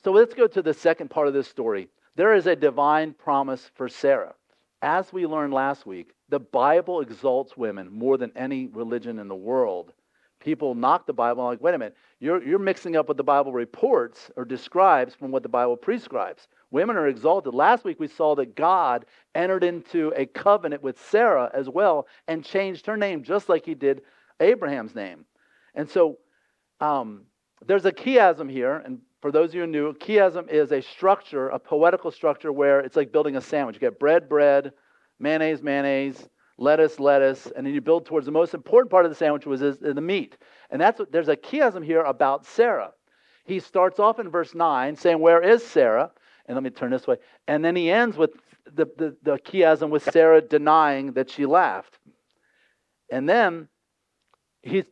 [0.07, 1.89] So let's go to the second part of this story.
[2.15, 4.35] There is a divine promise for Sarah.
[4.81, 9.35] As we learned last week, the Bible exalts women more than any religion in the
[9.35, 9.91] world.
[10.39, 13.51] People knock the Bible like, wait a minute, you're, you're mixing up what the Bible
[13.51, 16.47] reports or describes from what the Bible prescribes.
[16.71, 17.53] Women are exalted.
[17.53, 22.45] Last week we saw that God entered into a covenant with Sarah as well and
[22.45, 24.03] changed her name just like he did
[24.39, 25.25] Abraham's name.
[25.75, 26.19] And so
[26.79, 27.23] um,
[27.65, 31.49] there's a chiasm here, and for those of you who knew, chiasm is a structure,
[31.49, 33.75] a poetical structure where it's like building a sandwich.
[33.75, 34.73] You get bread, bread,
[35.19, 39.15] mayonnaise, mayonnaise, lettuce, lettuce, and then you build towards the most important part of the
[39.15, 40.37] sandwich, which is the meat.
[40.69, 42.91] And that's what, there's a chiasm here about Sarah.
[43.45, 46.11] He starts off in verse 9 saying, Where is Sarah?
[46.45, 47.17] And let me turn this way.
[47.47, 48.31] And then he ends with
[48.65, 51.97] the, the, the chiasm with Sarah denying that she laughed.
[53.11, 53.69] And then
[54.61, 54.83] he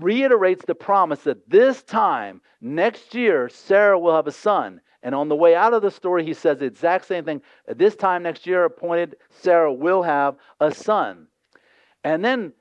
[0.00, 4.80] reiterates the promise that this time, next year, Sarah will have a son.
[5.02, 7.42] And on the way out of the story, he says the exact same thing.
[7.68, 11.26] This time next year, appointed, Sarah will have a son.
[12.02, 12.52] And then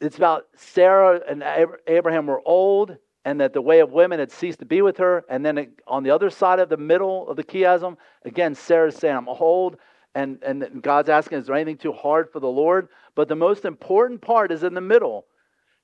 [0.00, 1.44] it's about Sarah and
[1.86, 5.24] Abraham were old, and that the way of women had ceased to be with her.
[5.28, 9.16] And then on the other side of the middle of the chiasm, again, Sarah's saying,
[9.16, 9.76] I'm old.
[10.14, 12.88] And, and God's asking, is there anything too hard for the Lord?
[13.14, 15.26] But the most important part is in the middle.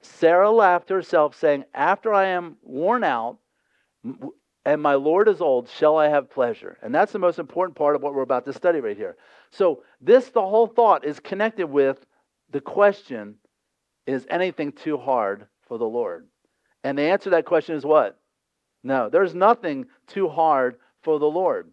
[0.04, 3.38] Sarah laughed to herself, saying, After I am worn out,
[4.66, 6.78] and my Lord is old, shall I have pleasure?
[6.82, 9.16] And that's the most important part of what we're about to study right here.
[9.50, 12.04] So, this, the whole thought, is connected with
[12.50, 13.36] the question
[14.06, 16.28] is anything too hard for the Lord?
[16.82, 18.18] And the answer to that question is what?
[18.82, 21.70] No, there's nothing too hard for the Lord.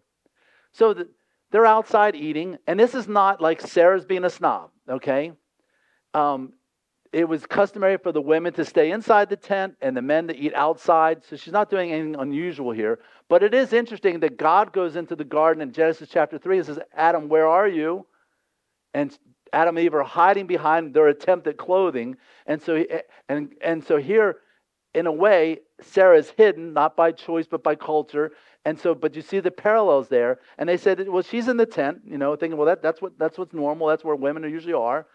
[0.72, 1.08] So, the,
[1.50, 5.32] they're outside eating, and this is not like Sarah's being a snob, okay?
[6.14, 6.54] Um,
[7.12, 10.36] it was customary for the women to stay inside the tent and the men to
[10.36, 11.22] eat outside.
[11.24, 13.00] So she's not doing anything unusual here.
[13.28, 16.66] But it is interesting that God goes into the garden in Genesis chapter 3 and
[16.66, 18.06] says, Adam, where are you?
[18.94, 19.16] And
[19.52, 22.16] Adam and Eve are hiding behind their attempt at clothing.
[22.46, 22.82] And so,
[23.28, 24.38] and, and so here,
[24.94, 28.32] in a way, Sarah is hidden, not by choice, but by culture.
[28.64, 30.40] And so, but you see the parallels there.
[30.56, 33.18] And they said, well, she's in the tent, you know, thinking, well, that, that's, what,
[33.18, 33.88] that's what's normal.
[33.88, 35.06] That's where women usually are.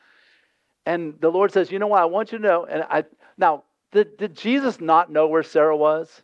[0.87, 2.01] And the Lord says, You know what?
[2.01, 2.65] I want you to know.
[2.65, 3.03] And I
[3.37, 6.23] now, did, did Jesus not know where Sarah was?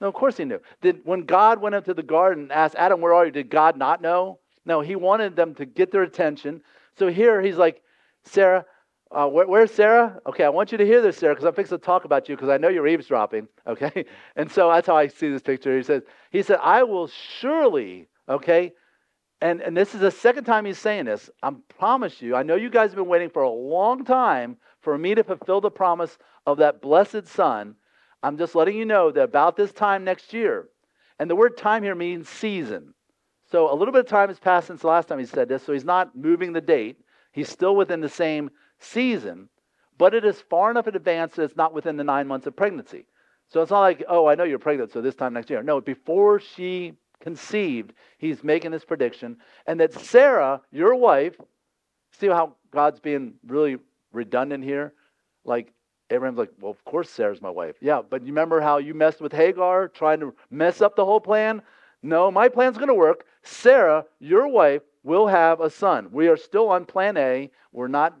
[0.00, 0.60] No, of course he knew.
[0.80, 3.32] Did when God went into the garden and asked Adam, Where are you?
[3.32, 4.38] Did God not know?
[4.64, 6.62] No, he wanted them to get their attention.
[6.98, 7.82] So here he's like,
[8.24, 8.64] Sarah,
[9.10, 10.20] uh, where, where's Sarah?
[10.26, 12.34] Okay, I want you to hear this, Sarah, because I'm fixing to talk about you
[12.34, 13.46] because I know you're eavesdropping.
[13.66, 15.76] Okay, and so that's how I see this picture.
[15.76, 18.72] He says, he said, I will surely, okay,
[19.40, 21.28] and, and this is the second time he's saying this.
[21.42, 24.96] I promise you, I know you guys have been waiting for a long time for
[24.96, 27.74] me to fulfill the promise of that blessed son,
[28.22, 30.68] I'm just letting you know that about this time next year,
[31.18, 32.94] and the word time here means season.
[33.50, 35.64] So a little bit of time has passed since the last time he said this,
[35.64, 36.98] so he's not moving the date.
[37.32, 39.48] He's still within the same season,
[39.98, 42.56] but it is far enough in advance that it's not within the nine months of
[42.56, 43.06] pregnancy.
[43.48, 45.62] So it's not like, oh, I know you're pregnant, so this time next year.
[45.62, 49.36] No, before she conceived, he's making this prediction.
[49.66, 51.36] And that Sarah, your wife,
[52.12, 53.78] see how God's being really
[54.12, 54.92] redundant here?
[55.44, 55.72] Like,
[56.10, 57.76] Abraham's like, well, of course Sarah's my wife.
[57.80, 61.20] Yeah, but you remember how you messed with Hagar, trying to mess up the whole
[61.20, 61.62] plan?
[62.02, 63.24] No, my plan's going to work.
[63.42, 66.08] Sarah, your wife, will have a son.
[66.12, 67.50] We are still on plan A.
[67.72, 68.16] We're not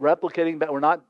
[0.00, 0.72] replicating that.
[0.72, 1.02] We're not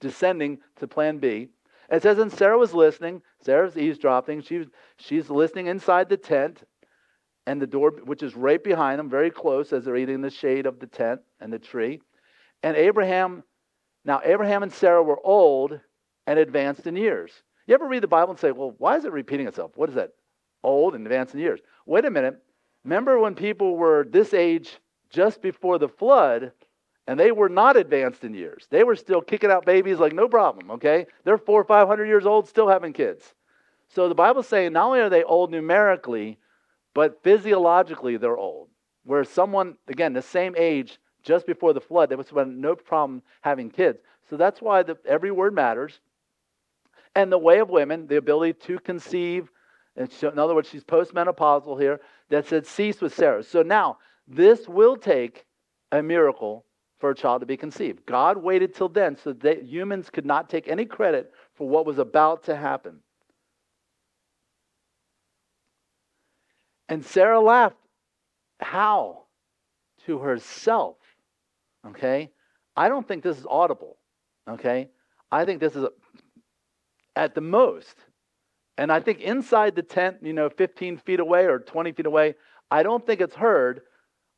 [0.00, 1.48] descending to plan B.
[1.90, 3.22] It says, and Sarah was listening.
[3.42, 4.42] Sarah's eavesdropping.
[4.42, 6.64] She, she's listening inside the tent
[7.46, 10.30] and the door, which is right behind them, very close as they're eating in the
[10.30, 12.00] shade of the tent and the tree.
[12.62, 13.44] And Abraham,
[14.04, 15.78] now Abraham and Sarah were old
[16.26, 17.30] and advanced in years.
[17.66, 19.72] You ever read the Bible and say, well, why is it repeating itself?
[19.76, 20.10] What is that?
[20.64, 21.60] Old and advanced in years.
[21.84, 22.42] Wait a minute.
[22.84, 24.78] Remember when people were this age
[25.10, 26.52] just before the flood?
[27.06, 28.66] And they were not advanced in years.
[28.68, 31.06] They were still kicking out babies like no problem, okay?
[31.24, 33.34] They're four or five hundred years old, still having kids.
[33.88, 36.38] So the Bible's saying not only are they old numerically,
[36.94, 38.68] but physiologically they're old.
[39.04, 43.70] Where someone, again, the same age just before the flood, they have no problem having
[43.70, 44.00] kids.
[44.28, 46.00] So that's why the, every word matters.
[47.14, 49.48] And the way of women, the ability to conceive,
[49.96, 53.44] and so in other words, she's postmenopausal here, that said cease with Sarah.
[53.44, 55.46] So now, this will take
[55.92, 56.64] a miracle
[56.98, 58.06] for a child to be conceived.
[58.06, 61.98] God waited till then so that humans could not take any credit for what was
[61.98, 63.00] about to happen.
[66.88, 67.76] And Sarah laughed.
[68.60, 69.24] How?
[70.06, 70.96] To herself.
[71.86, 72.30] Okay?
[72.76, 73.98] I don't think this is audible.
[74.48, 74.88] Okay?
[75.30, 75.90] I think this is a,
[77.14, 77.96] at the most.
[78.78, 82.34] And I think inside the tent, you know, 15 feet away or 20 feet away,
[82.70, 83.82] I don't think it's heard.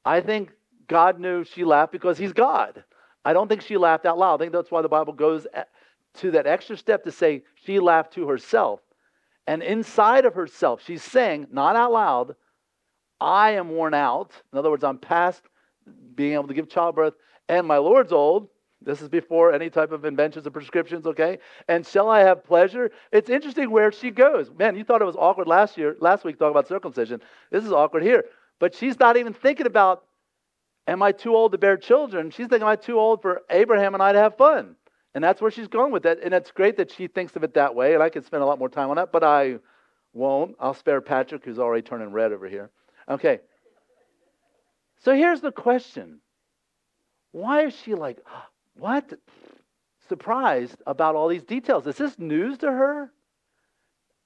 [0.04, 0.50] I think
[0.88, 2.82] God knew she laughed because he's God.
[3.24, 4.40] I don't think she laughed out loud.
[4.40, 5.46] I think that's why the Bible goes
[6.14, 8.80] to that extra step to say she laughed to herself.
[9.46, 12.36] And inside of herself, she's saying, not out loud,
[13.20, 14.32] I am worn out.
[14.52, 15.42] In other words, I'm past
[16.14, 17.14] being able to give childbirth,
[17.48, 18.48] and my Lord's old.
[18.80, 21.38] This is before any type of inventions or prescriptions, okay?
[21.66, 22.92] And shall I have pleasure?
[23.10, 24.52] It's interesting where she goes.
[24.56, 27.20] Man, you thought it was awkward last year, last week talking about circumcision.
[27.50, 28.24] This is awkward here.
[28.60, 30.04] But she's not even thinking about
[30.88, 32.30] Am I too old to bear children?
[32.30, 34.74] She's thinking, Am I too old for Abraham and I to have fun?
[35.14, 36.18] And that's where she's going with that.
[36.24, 37.92] And it's great that she thinks of it that way.
[37.92, 39.58] And I could spend a lot more time on that, but I
[40.14, 40.56] won't.
[40.58, 42.70] I'll spare Patrick, who's already turning red over here.
[43.06, 43.40] Okay.
[45.00, 46.20] So here's the question
[47.32, 48.18] Why is she like,
[48.74, 49.12] what?
[50.08, 51.86] Surprised about all these details?
[51.86, 53.12] Is this news to her?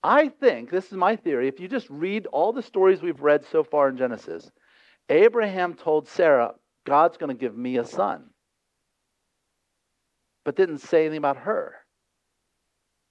[0.04, 3.44] I think, this is my theory, if you just read all the stories we've read
[3.50, 4.50] so far in Genesis,
[5.08, 8.30] Abraham told Sarah, God's going to give me a son,
[10.44, 11.74] but didn't say anything about her.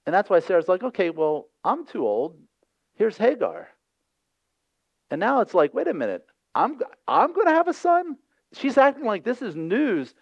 [0.04, 2.36] And that's why Sarah's like, okay, well, I'm too old.
[2.96, 3.68] Here's Hagar.
[5.10, 8.16] And now it's like, wait a minute, I'm, I'm going to have a son?
[8.54, 10.14] She's acting like this is news.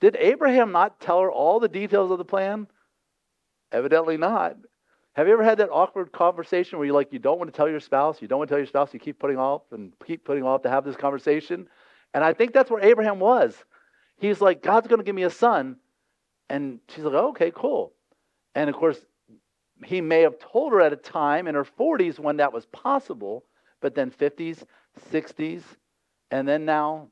[0.00, 2.66] Did Abraham not tell her all the details of the plan?
[3.72, 4.56] Evidently not.
[5.16, 7.70] Have you ever had that awkward conversation where you like you don't want to tell
[7.70, 10.26] your spouse, you don't want to tell your spouse, you keep putting off and keep
[10.26, 11.66] putting off to have this conversation?
[12.12, 13.54] And I think that's where Abraham was.
[14.18, 15.76] He's like, God's going to give me a son.
[16.50, 17.94] And she's like, oh, okay, cool.
[18.54, 18.98] And of course,
[19.86, 23.44] he may have told her at a time in her 40s when that was possible,
[23.80, 24.64] but then 50s,
[25.10, 25.62] 60s,
[26.30, 27.08] and then now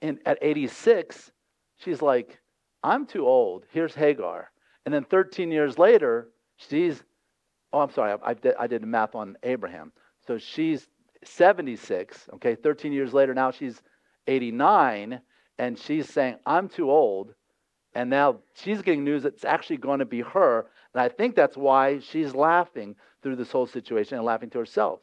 [0.00, 1.30] in, at 86,
[1.76, 2.40] she's like,
[2.82, 3.64] I'm too old.
[3.70, 4.50] Here's Hagar.
[4.86, 6.28] And then 13 years later,
[6.68, 7.02] She's,
[7.72, 9.92] oh, I'm sorry, I, I, did, I did math on Abraham.
[10.26, 10.88] So she's
[11.24, 13.80] 76, okay, 13 years later, now she's
[14.26, 15.20] 89,
[15.58, 17.34] and she's saying, I'm too old.
[17.94, 20.66] And now she's getting news that it's actually going to be her.
[20.94, 25.00] And I think that's why she's laughing through this whole situation and laughing to herself.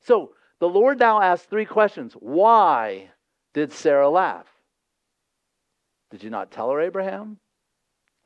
[0.00, 2.12] So the Lord now asks three questions.
[2.14, 3.10] Why
[3.54, 4.46] did Sarah laugh?
[6.10, 7.38] Did you not tell her, Abraham?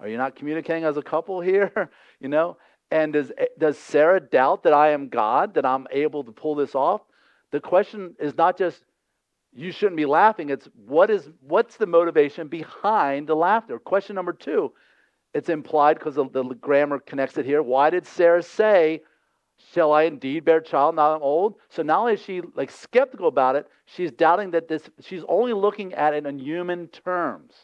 [0.00, 1.90] Are you not communicating as a couple here?
[2.20, 2.56] you know?
[2.90, 6.74] And does, does Sarah doubt that I am God, that I'm able to pull this
[6.74, 7.02] off?
[7.52, 8.82] The question is not just
[9.52, 13.78] you shouldn't be laughing, it's what is what's the motivation behind the laughter?
[13.78, 14.72] Question number two,
[15.34, 17.62] it's implied because the, the grammar connects it here.
[17.62, 19.02] Why did Sarah say,
[19.72, 21.56] Shall I indeed bear child now I'm old?
[21.68, 25.52] So not only is she like skeptical about it, she's doubting that this she's only
[25.52, 27.54] looking at it in human terms.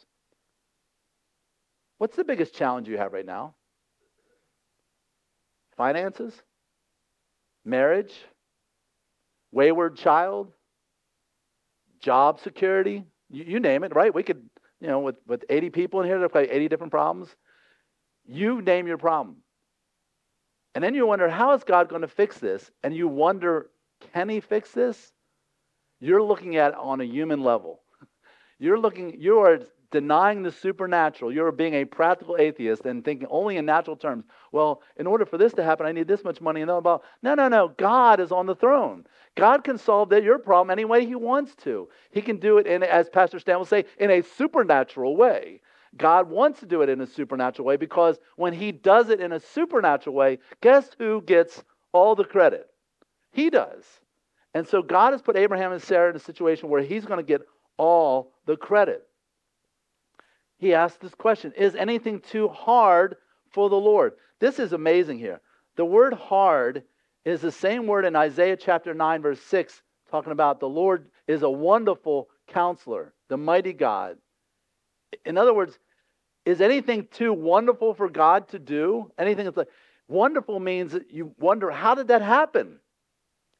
[1.98, 3.54] What's the biggest challenge you have right now?
[5.76, 6.34] Finances?
[7.64, 8.14] Marriage?
[9.52, 10.52] Wayward child?
[12.00, 13.04] Job security?
[13.30, 14.14] You, you name it, right?
[14.14, 14.48] We could,
[14.80, 17.28] you know, with, with 80 people in here, there's probably 80 different problems.
[18.26, 19.36] You name your problem.
[20.74, 22.70] And then you wonder, how is God going to fix this?
[22.82, 23.70] And you wonder,
[24.12, 25.12] can he fix this?
[26.00, 27.80] You're looking at on a human level.
[28.58, 29.60] You're looking, you are
[29.90, 31.32] denying the supernatural.
[31.32, 34.24] You're being a practical atheist and thinking only in natural terms.
[34.52, 37.04] Well, in order for this to happen, I need this much money and all about.
[37.22, 37.68] No, no, no.
[37.76, 39.06] God is on the throne.
[39.36, 41.88] God can solve that, your problem any way He wants to.
[42.10, 45.60] He can do it in, as Pastor Stan will say, in a supernatural way.
[45.96, 49.32] God wants to do it in a supernatural way because when He does it in
[49.32, 51.62] a supernatural way, guess who gets
[51.92, 52.68] all the credit?
[53.32, 53.84] He does.
[54.54, 57.26] And so God has put Abraham and Sarah in a situation where He's going to
[57.26, 57.42] get
[57.76, 59.06] all the credit.
[60.58, 63.16] He asked this question Is anything too hard
[63.50, 64.12] for the Lord?
[64.40, 65.40] This is amazing here.
[65.76, 66.82] The word hard
[67.24, 71.42] is the same word in Isaiah chapter 9, verse 6, talking about the Lord is
[71.42, 74.16] a wonderful counselor, the mighty God.
[75.24, 75.78] In other words,
[76.44, 79.10] is anything too wonderful for God to do?
[79.18, 79.68] Anything that's like
[80.08, 82.78] wonderful means that you wonder, how did that happen?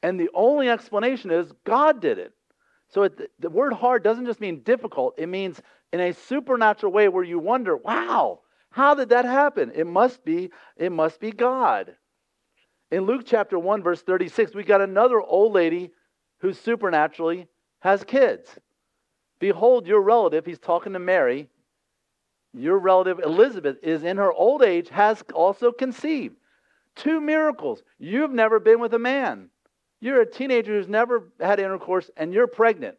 [0.01, 2.31] And the only explanation is God did it.
[2.89, 5.61] So it, the word hard doesn't just mean difficult, it means
[5.93, 9.71] in a supernatural way where you wonder, wow, how did that happen?
[9.73, 11.95] It must be, it must be God.
[12.91, 15.91] In Luke chapter 1, verse 36, we got another old lady
[16.39, 17.47] who supernaturally
[17.79, 18.49] has kids.
[19.39, 21.47] Behold, your relative, he's talking to Mary,
[22.53, 26.35] your relative Elizabeth is in her old age, has also conceived.
[26.95, 27.83] Two miracles.
[27.99, 29.49] You've never been with a man.
[29.99, 32.97] You're a teenager who's never had intercourse and you're pregnant.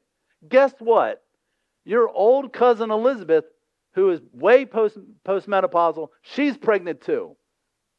[0.49, 1.22] Guess what?
[1.89, 3.47] Your old cousin Elizabeth,
[3.95, 7.34] who is way post postmenopausal, she's pregnant too.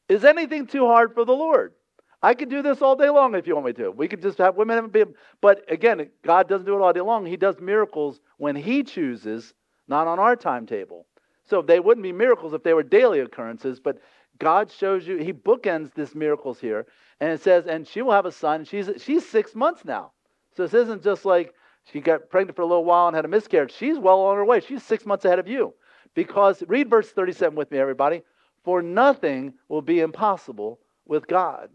[0.08, 1.74] Is anything too hard for the Lord?
[2.22, 3.90] I could do this all day long if you want me to.
[3.90, 5.06] We could just have women be,
[5.42, 7.26] but again, God doesn't do it all day long.
[7.26, 9.56] He does miracles when He chooses,
[9.88, 11.08] not on our timetable.
[11.46, 13.98] So they wouldn't be miracles if they were daily occurrences, but
[14.38, 16.86] God shows you, He bookends this miracles here,
[17.20, 18.66] and it says, and she will have a son.
[18.66, 20.12] She's she's six months now.
[20.56, 21.56] So this isn't just like
[21.92, 23.74] she got pregnant for a little while and had a miscarriage.
[23.74, 24.60] She's well on her way.
[24.60, 25.74] She's six months ahead of you.
[26.14, 28.22] Because, read verse 37 with me, everybody.
[28.64, 31.70] For nothing will be impossible with God.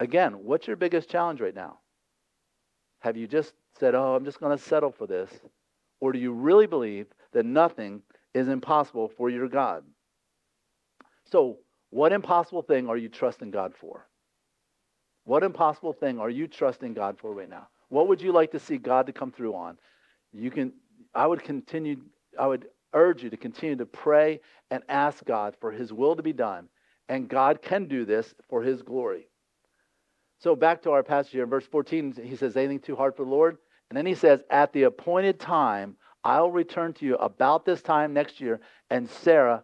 [0.00, 1.78] Again, what's your biggest challenge right now?
[3.00, 5.30] Have you just said, oh, I'm just going to settle for this?
[6.00, 8.02] Or do you really believe that nothing
[8.34, 9.84] is impossible for your God?
[11.30, 11.58] So,
[11.90, 14.08] what impossible thing are you trusting God for?
[15.24, 17.68] What impossible thing are you trusting God for right now?
[17.92, 19.76] What would you like to see God to come through on?
[20.32, 20.72] You can
[21.14, 21.96] I would continue
[22.40, 24.40] I would urge you to continue to pray
[24.70, 26.70] and ask God for his will to be done.
[27.10, 29.28] And God can do this for his glory.
[30.38, 33.24] So back to our passage here in verse 14, he says, anything too hard for
[33.24, 33.58] the Lord?
[33.90, 38.14] And then he says, at the appointed time, I'll return to you about this time
[38.14, 39.62] next year, and Sarah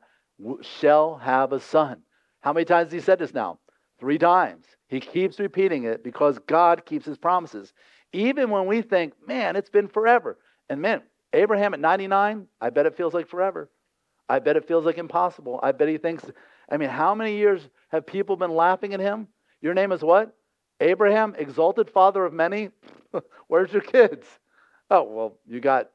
[0.60, 2.02] shall have a son.
[2.40, 3.58] How many times has he said this now?
[3.98, 4.66] Three times.
[4.88, 7.72] He keeps repeating it because God keeps his promises.
[8.12, 10.38] Even when we think, man, it's been forever.
[10.68, 11.02] And man,
[11.32, 13.70] Abraham at 99, I bet it feels like forever.
[14.28, 15.60] I bet it feels like impossible.
[15.62, 16.24] I bet he thinks,
[16.70, 19.28] I mean, how many years have people been laughing at him?
[19.60, 20.34] Your name is what?
[20.80, 22.70] Abraham, exalted father of many.
[23.48, 24.26] Where's your kids?
[24.90, 25.90] Oh, well, you got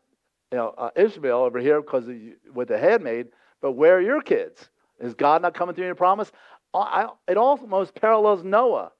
[0.51, 2.05] you know, uh, Ishmael over here because
[2.53, 4.69] with the handmaid, but where are your kids?
[4.99, 6.31] Is God not coming through your promise?
[6.75, 8.91] I, it almost parallels Noah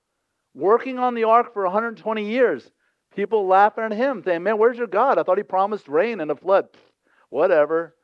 [0.55, 2.71] working on the ark for 120 years.
[3.15, 5.17] People laughing at him, saying, Man, where's your God?
[5.17, 6.67] I thought he promised rain and a flood.
[7.29, 7.95] Whatever.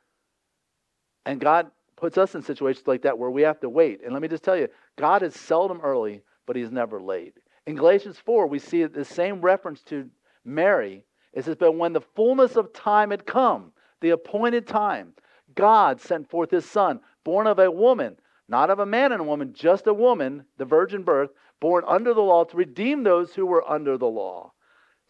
[1.26, 4.00] And God puts us in situations like that where we have to wait.
[4.02, 7.36] And let me just tell you, God is seldom early, but he's never late.
[7.66, 10.08] In Galatians 4, we see the same reference to
[10.44, 11.04] Mary.
[11.32, 15.12] It says, But when the fullness of time had come, the appointed time,
[15.54, 18.16] God sent forth his son, born of a woman,
[18.48, 21.30] not of a man and a woman, just a woman, the virgin birth,
[21.60, 24.52] born under the law to redeem those who were under the law.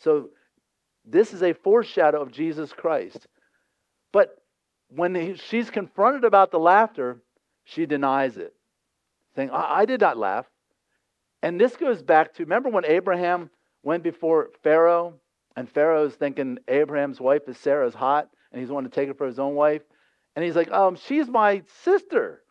[0.00, 0.30] So
[1.04, 3.26] this is a foreshadow of Jesus Christ.
[4.12, 4.36] But
[4.88, 7.18] when she's confronted about the laughter,
[7.64, 8.54] she denies it,
[9.36, 10.46] saying, I, I did not laugh.
[11.42, 13.50] And this goes back to remember when Abraham
[13.82, 15.14] went before Pharaoh,
[15.56, 19.26] and Pharaoh's thinking Abraham's wife is Sarah's hot, and he's wanting to take her for
[19.26, 19.82] his own wife.
[20.36, 22.42] And he's like, um, she's my sister.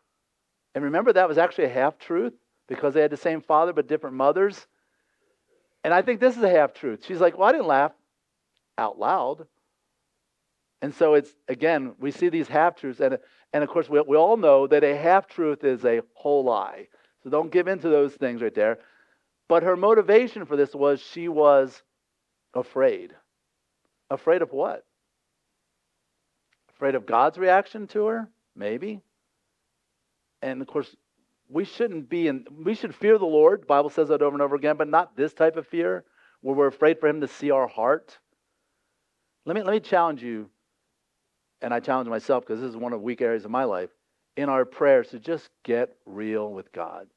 [0.74, 2.32] And remember, that was actually a half truth
[2.68, 4.66] because they had the same father but different mothers.
[5.82, 7.04] And I think this is a half truth.
[7.06, 7.92] She's like, Well, I didn't laugh
[8.76, 9.46] out loud.
[10.82, 13.00] And so it's, again, we see these half truths.
[13.00, 13.18] And,
[13.52, 16.88] and of course, we, we all know that a half truth is a whole lie.
[17.22, 18.78] So don't give in to those things right there.
[19.48, 21.82] But her motivation for this was she was
[22.54, 23.14] afraid.
[24.10, 24.84] Afraid of what?
[26.74, 28.28] Afraid of God's reaction to her?
[28.56, 29.02] Maybe.
[30.40, 30.96] And of course,
[31.50, 33.62] we shouldn't be in, we should fear the Lord.
[33.62, 36.04] The Bible says that over and over again, but not this type of fear
[36.40, 38.18] where we're afraid for Him to see our heart.
[39.44, 40.48] Let me, let me challenge you,
[41.60, 43.90] and I challenge myself because this is one of the weak areas of my life,
[44.36, 47.08] in our prayers to just get real with God.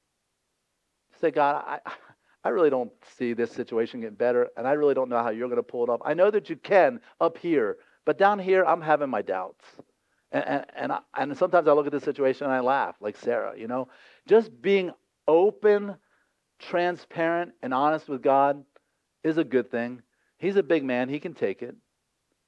[1.21, 1.79] Say, God, I,
[2.43, 5.47] I really don't see this situation getting better, and I really don't know how you're
[5.47, 6.01] going to pull it off.
[6.03, 9.63] I know that you can up here, but down here, I'm having my doubts.
[10.33, 13.53] And, and, I, and sometimes I look at this situation and I laugh, like Sarah,
[13.57, 13.87] you know?
[14.27, 14.91] Just being
[15.27, 15.95] open,
[16.59, 18.63] transparent, and honest with God
[19.23, 20.01] is a good thing.
[20.39, 21.75] He's a big man, he can take it.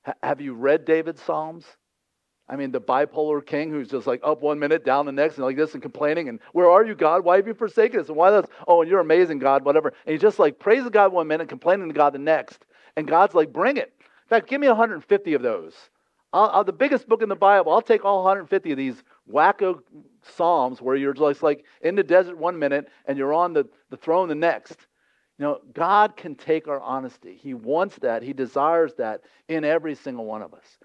[0.08, 1.66] H- have you read David's Psalms?
[2.50, 5.46] I mean, the bipolar king who's just like up one minute, down the next, and
[5.46, 7.24] like this, and complaining, and where are you, God?
[7.24, 8.08] Why have you forsaken us?
[8.08, 9.94] And why that's, oh, and you're amazing, God, whatever.
[10.06, 12.66] And he's just like praising God one minute, complaining to God the next.
[12.98, 13.94] And God's like, bring it.
[14.00, 15.74] In fact, give me 150 of those.
[16.34, 19.80] I'll, I'll, the biggest book in the Bible, I'll take all 150 of these wacko
[20.24, 23.98] Psalms where you're just like in the desert one minute and you're on the, the
[23.98, 24.88] throne the next.
[25.38, 27.38] You know, God can take our honesty.
[27.42, 28.24] He wants that.
[28.24, 30.78] He desires that in every single one of us.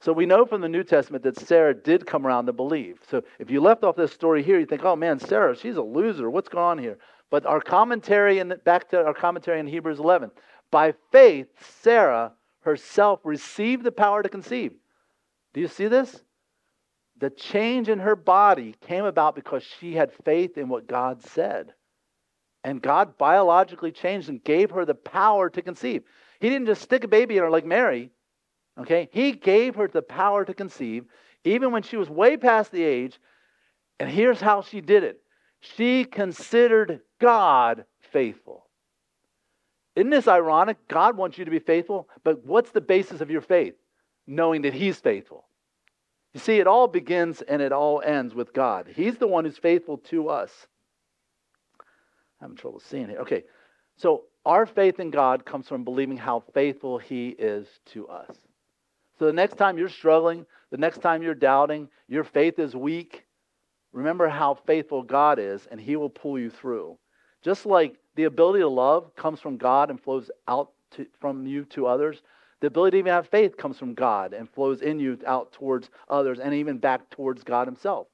[0.00, 3.00] So we know from the New Testament that Sarah did come around to believe.
[3.10, 5.82] So if you left off this story here, you think, oh man, Sarah, she's a
[5.82, 6.30] loser.
[6.30, 6.98] What's going on here?
[7.30, 10.30] But our commentary, in the, back to our commentary in Hebrews 11,
[10.70, 11.48] by faith,
[11.82, 14.72] Sarah herself received the power to conceive.
[15.54, 16.22] Do you see this?
[17.18, 21.74] The change in her body came about because she had faith in what God said.
[22.64, 26.02] And God biologically changed and gave her the power to conceive.
[26.40, 28.10] He didn't just stick a baby in her like Mary.
[28.78, 29.08] Okay?
[29.12, 31.04] He gave her the power to conceive,
[31.44, 33.18] even when she was way past the age.
[33.98, 35.20] And here's how she did it
[35.60, 38.66] she considered God faithful.
[39.96, 40.76] Isn't this ironic?
[40.86, 43.74] God wants you to be faithful, but what's the basis of your faith?
[44.28, 45.46] Knowing that He's faithful.
[46.34, 48.86] You see, it all begins and it all ends with God.
[48.94, 50.52] He's the one who's faithful to us.
[52.40, 53.18] I'm having trouble seeing it.
[53.18, 53.44] Okay,
[53.96, 58.36] so our faith in God comes from believing how faithful He is to us.
[59.18, 63.24] So the next time you're struggling, the next time you're doubting, your faith is weak,
[63.92, 66.98] remember how faithful God is, and He will pull you through.
[67.42, 71.64] Just like the ability to love comes from God and flows out to, from you
[71.66, 72.22] to others,
[72.60, 75.90] the ability to even have faith comes from God and flows in you out towards
[76.08, 78.08] others and even back towards God Himself.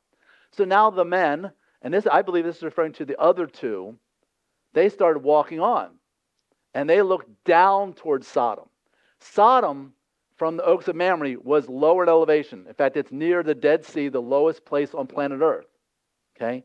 [0.50, 1.50] So now the men,
[1.82, 3.96] and this I believe this is referring to the other two,
[4.74, 5.90] they started walking on.
[6.74, 8.68] And they looked down towards Sodom.
[9.20, 9.94] Sodom
[10.36, 12.66] from the Oaks of Mamre was lower in elevation.
[12.68, 15.66] In fact, it's near the Dead Sea, the lowest place on planet Earth.
[16.36, 16.64] Okay?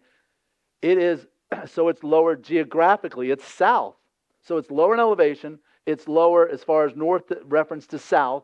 [0.82, 1.28] It is,
[1.68, 3.96] so it's lower geographically, it's south.
[4.42, 5.60] So it's lower in elevation,
[5.90, 8.44] it's lower as far as north reference to south,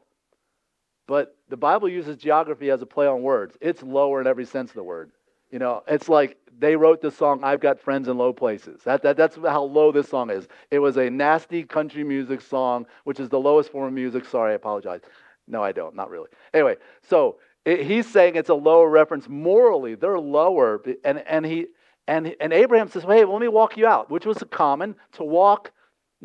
[1.08, 3.56] but the Bible uses geography as a play on words.
[3.62, 5.12] It's lower in every sense of the word.
[5.52, 9.04] You know, it's like they wrote the song "I've Got Friends in Low Places." That,
[9.04, 10.48] that, that's how low this song is.
[10.72, 14.26] It was a nasty country music song, which is the lowest form of music.
[14.26, 15.02] Sorry, I apologize.
[15.48, 15.96] No, I don't.
[15.96, 16.30] Not really.
[16.52, 16.78] Anyway,
[17.08, 19.94] so it, he's saying it's a lower reference morally.
[19.94, 21.68] They're lower, and and he
[22.08, 24.96] and and Abraham says, well, "Hey, well, let me walk you out," which was common
[25.14, 25.72] to walk,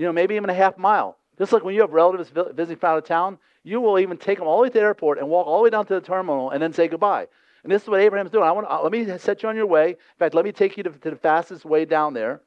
[0.01, 1.19] you know, maybe even a half mile.
[1.39, 4.39] Just like when you have relatives visiting from out of town, you will even take
[4.39, 6.01] them all the way to the airport and walk all the way down to the
[6.01, 7.27] terminal and then say goodbye.
[7.63, 8.45] And this is what Abraham's doing.
[8.45, 9.91] I want to, uh, let me set you on your way.
[9.91, 12.41] In fact, let me take you to, to the fastest way down there.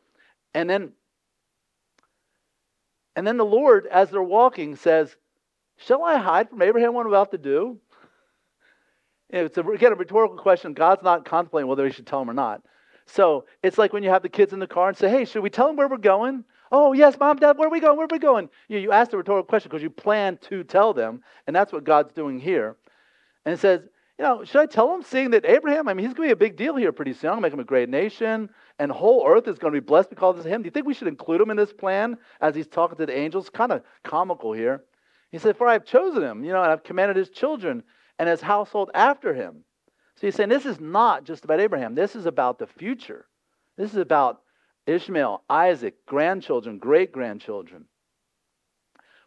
[0.55, 0.93] And then
[3.15, 5.15] and then the Lord, as they're walking, says,
[5.77, 7.77] Shall I hide from Abraham what I'm about to do?
[9.29, 10.73] It's, a, again, a rhetorical question.
[10.73, 12.61] God's not contemplating whether he should tell him or not.
[13.05, 15.43] So it's like when you have the kids in the car and say, Hey, should
[15.43, 16.43] we tell them where we're going?
[16.75, 17.97] Oh, yes, mom, dad, where are we going?
[17.97, 18.49] Where are we going?
[18.67, 21.83] You, you ask the rhetorical question because you plan to tell them, and that's what
[21.83, 22.77] God's doing here.
[23.45, 23.81] And it says,
[24.17, 26.45] you know, should I tell them, seeing that Abraham, I mean, he's going to be
[26.45, 27.29] a big deal here pretty soon.
[27.29, 28.49] I'm going to make him a great nation,
[28.79, 30.63] and whole earth is going to be blessed because of him.
[30.63, 33.15] Do you think we should include him in this plan as he's talking to the
[33.15, 33.51] angels?
[33.51, 34.83] Kind of comical here.
[35.31, 37.83] He said, For I have chosen him, you know, and I've commanded his children
[38.17, 39.63] and his household after him.
[40.15, 41.93] So he's saying this is not just about Abraham.
[41.93, 43.27] This is about the future.
[43.77, 44.41] This is about
[44.85, 47.85] Ishmael, Isaac, grandchildren, great grandchildren.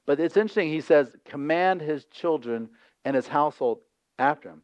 [0.04, 2.70] But it's interesting, he says, command his children
[3.04, 3.78] and his household
[4.18, 4.62] after him.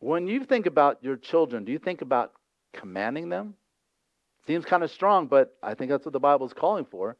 [0.00, 2.32] When you think about your children, do you think about
[2.72, 3.54] commanding them?
[4.46, 7.16] Seems kind of strong, but I think that's what the Bible is calling for.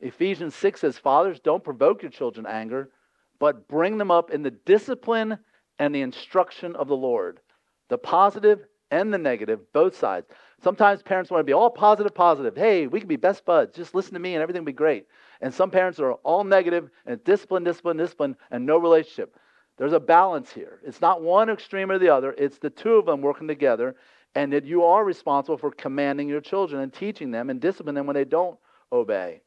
[0.00, 2.90] Ephesians 6 says, Fathers, don't provoke your children anger,
[3.38, 5.38] but bring them up in the discipline
[5.78, 7.40] and the instruction of the Lord.
[7.88, 8.60] The positive
[8.90, 10.26] and the negative, both sides.
[10.62, 12.56] Sometimes parents want to be all positive, positive.
[12.56, 13.74] Hey, we can be best buds.
[13.74, 15.06] Just listen to me and everything will be great.
[15.40, 19.36] And some parents are all negative and discipline, discipline, discipline, and no relationship.
[19.78, 20.80] There's a balance here.
[20.84, 23.96] It's not one extreme or the other, it's the two of them working together,
[24.34, 28.06] and that you are responsible for commanding your children and teaching them and disciplining them
[28.06, 28.58] when they don't
[28.92, 29.40] obey.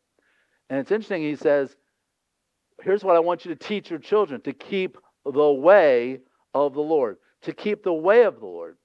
[0.70, 1.76] And it's interesting, he says,
[2.82, 6.22] here's what I want you to teach your children to keep the way
[6.54, 8.78] of the Lord, to keep the way of the Lord.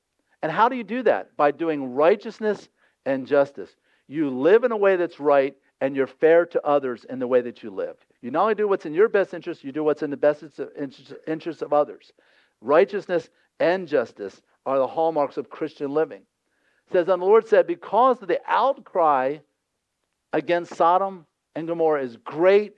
[0.43, 1.37] And how do you do that?
[1.37, 2.69] By doing righteousness
[3.07, 3.71] and justice.
[4.07, 7.41] You live in a way that's right and you're fair to others in the way
[7.41, 7.97] that you live.
[8.21, 10.43] You not only do what's in your best interest, you do what's in the best
[11.27, 12.13] interest of others.
[12.61, 13.29] Righteousness
[13.61, 16.23] and justice are the hallmarks of Christian living.
[16.87, 19.39] It says, and the Lord said, because of the outcry
[20.33, 22.75] against Sodom and Gomorrah is great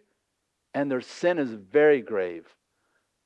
[0.74, 2.46] and their sin is very grave.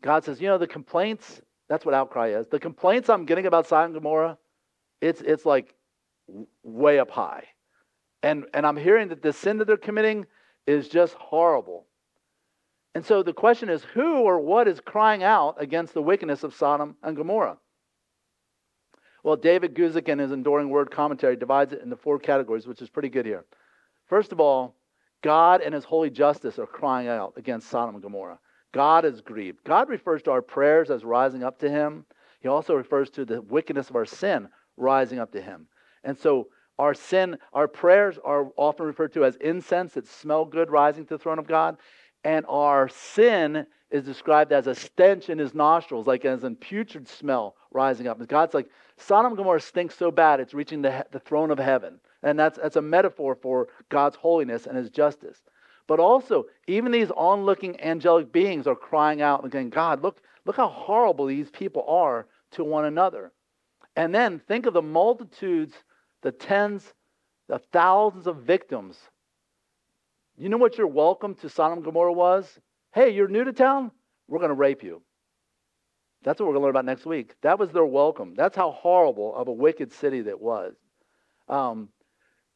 [0.03, 2.47] God says, you know, the complaints, that's what outcry is.
[2.49, 4.39] The complaints I'm getting about Sodom and Gomorrah,
[5.01, 5.75] it's, it's like
[6.63, 7.45] way up high.
[8.23, 10.27] And, and I'm hearing that the sin that they're committing
[10.67, 11.87] is just horrible.
[12.95, 16.55] And so the question is who or what is crying out against the wickedness of
[16.55, 17.59] Sodom and Gomorrah?
[19.23, 22.91] Well, David Guzik in his Enduring Word commentary divides it into four categories, which is
[22.91, 23.45] pretty good here.
[24.07, 24.77] First of all,
[25.23, 28.39] God and his holy justice are crying out against Sodom and Gomorrah.
[28.75, 29.63] God is grieved.
[29.65, 32.05] God refers to our prayers as rising up to him.
[32.41, 35.69] He also refers to the wickedness of our sin rising up to him.
[36.03, 40.73] And so our sin, our prayers are often referred to as incense that smell good
[40.73, 41.77] rising to the throne of God.
[42.25, 47.07] And our sin is described as a stench in his nostrils, like as a putrid
[47.07, 48.19] smell rising up.
[48.19, 51.59] And God's like, Sodom and Gomorrah stinks so bad it's reaching the, the throne of
[51.59, 52.01] heaven.
[52.25, 55.39] And that's, that's a metaphor for God's holiness and his justice.
[55.87, 60.57] But also, even these onlooking angelic beings are crying out and saying, God, look, look
[60.57, 63.33] how horrible these people are to one another.
[63.97, 65.75] And then think of the multitudes,
[66.23, 66.95] the tens,
[67.49, 68.99] the thousands of victims.
[70.37, 72.59] You know what your welcome to Sodom and Gomorrah was?
[72.93, 73.91] Hey, you're new to town?
[74.27, 75.03] We're going to rape you.
[76.25, 77.35] That's what we're going to learn about next week.
[77.43, 78.35] That was their welcome.
[78.35, 80.75] That's how horrible of a wicked city that was.
[81.49, 81.91] Um,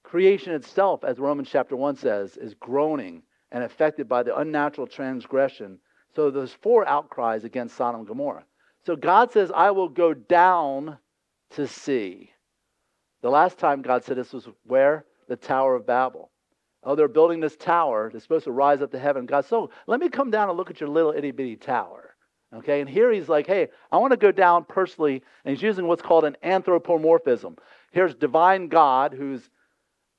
[0.09, 5.79] Creation itself, as Romans chapter 1 says, is groaning and affected by the unnatural transgression.
[6.17, 8.45] So there's four outcries against Sodom and Gomorrah.
[8.87, 10.97] So God says, I will go down
[11.51, 12.31] to see.
[13.21, 15.05] The last time God said this was where?
[15.29, 16.31] The Tower of Babel.
[16.85, 18.09] Oh, they're building this tower.
[18.11, 19.27] They're supposed to rise up to heaven.
[19.27, 22.15] God, so oh, let me come down and look at your little itty bitty tower.
[22.55, 25.87] Okay, and here he's like, hey, I want to go down personally, and he's using
[25.87, 27.57] what's called an anthropomorphism.
[27.91, 29.51] Here's divine God who's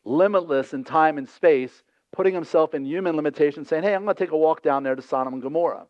[0.06, 4.24] limitless in time and space, putting himself in human limitation, saying, Hey, I'm going to
[4.24, 5.86] take a walk down there to Sodom and Gomorrah.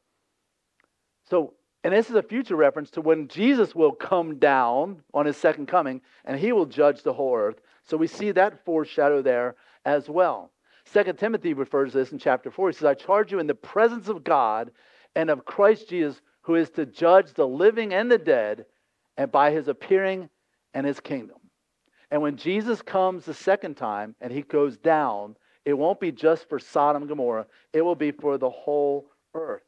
[1.30, 1.54] So,
[1.84, 5.68] and this is a future reference to when Jesus will come down on his second
[5.68, 7.62] coming and he will judge the whole earth.
[7.84, 9.56] So we see that foreshadow there
[9.86, 10.52] as well.
[10.86, 12.70] Second Timothy refers to this in chapter 4.
[12.70, 14.72] He says, I charge you in the presence of God
[15.16, 18.66] and of Christ Jesus, who is to judge the living and the dead,
[19.16, 20.30] and by his appearing
[20.74, 21.38] and his kingdom.
[22.12, 25.36] And when Jesus comes the second time and he goes down,
[25.66, 29.64] it won't be just for Sodom and Gomorrah, it will be for the whole earth.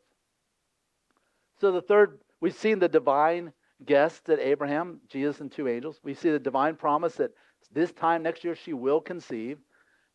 [1.59, 3.53] So the third, we've seen the divine
[3.85, 5.99] guest at Abraham, Jesus and two angels.
[6.03, 7.31] We see the divine promise that
[7.71, 9.59] this time next year she will conceive.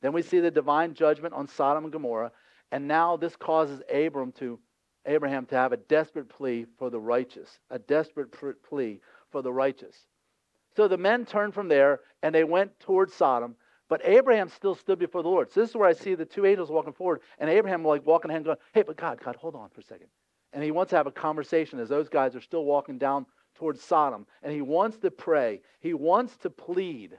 [0.03, 2.33] Then we see the divine judgment on Sodom and Gomorrah.
[2.73, 4.59] And now this causes Abram to
[5.07, 8.33] Abraham to have a desperate plea for the righteous, a desperate
[8.69, 9.01] plea
[9.31, 10.07] for the righteous.
[10.77, 13.57] So the men turned from there and they went towards Sodom.
[13.89, 15.51] But Abraham still stood before the Lord.
[15.51, 18.31] So this is where I see the two angels walking forward, and Abraham like walking
[18.31, 20.09] ahead, going, "Hey, but God, God, hold on for a second.
[20.53, 23.81] And he wants to have a conversation as those guys are still walking down towards
[23.81, 25.63] Sodom, and he wants to pray.
[25.79, 27.17] He wants to plead.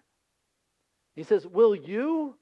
[1.16, 2.36] He says, "Will you?"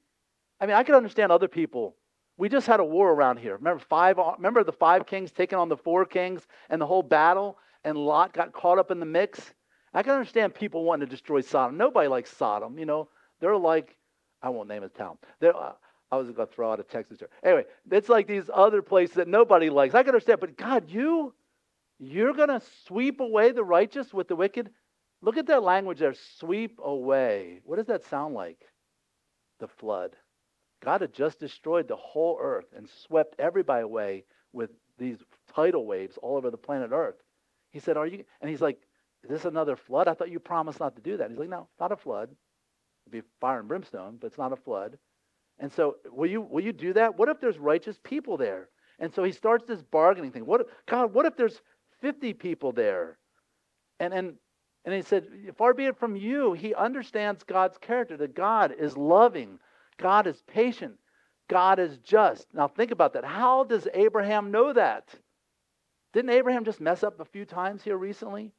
[0.60, 1.96] I mean, I can understand other people.
[2.36, 3.54] We just had a war around here.
[3.54, 4.18] Remember five?
[4.18, 8.32] Remember the five kings taking on the four kings and the whole battle, and Lot
[8.32, 9.54] got caught up in the mix.
[9.96, 11.78] I can understand people wanting to destroy Sodom.
[11.78, 12.78] Nobody likes Sodom.
[12.78, 13.08] You know,
[13.40, 13.96] they're like,
[14.42, 15.16] I won't name a town.
[15.40, 15.72] They're, uh,
[16.12, 17.30] I was going to throw out a Texas term.
[17.42, 19.94] Anyway, it's like these other places that nobody likes.
[19.94, 21.32] I can understand, but God, you,
[21.98, 24.68] you're going to sweep away the righteous with the wicked?
[25.22, 27.60] Look at that language there sweep away.
[27.64, 28.60] What does that sound like?
[29.60, 30.14] The flood.
[30.84, 34.68] God had just destroyed the whole earth and swept everybody away with
[34.98, 35.16] these
[35.54, 37.16] tidal waves all over the planet Earth.
[37.72, 38.24] He said, Are you?
[38.42, 38.78] And he's like,
[39.26, 40.06] is this another flood?
[40.06, 41.30] I thought you promised not to do that.
[41.30, 42.30] He's like, No, not a flood.
[43.06, 44.98] It'd be fire and brimstone, but it's not a flood.
[45.58, 47.18] And so, will you will you do that?
[47.18, 48.68] What if there's righteous people there?
[48.98, 50.46] And so he starts this bargaining thing.
[50.46, 51.60] What God, what if there's
[52.00, 53.18] 50 people there?
[53.98, 54.34] And, and,
[54.84, 55.26] and he said,
[55.58, 56.52] Far be it from you.
[56.52, 59.58] He understands God's character, that God is loving,
[59.98, 60.94] God is patient,
[61.48, 62.46] God is just.
[62.54, 63.24] Now think about that.
[63.24, 65.08] How does Abraham know that?
[66.12, 68.52] Didn't Abraham just mess up a few times here recently?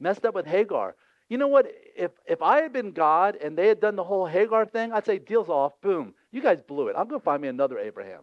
[0.00, 0.94] Messed up with Hagar.
[1.28, 1.66] You know what?
[1.96, 5.06] If if I had been God and they had done the whole Hagar thing, I'd
[5.06, 6.14] say, deal's off, boom.
[6.30, 6.96] You guys blew it.
[6.96, 8.22] I'm going to find me another Abraham.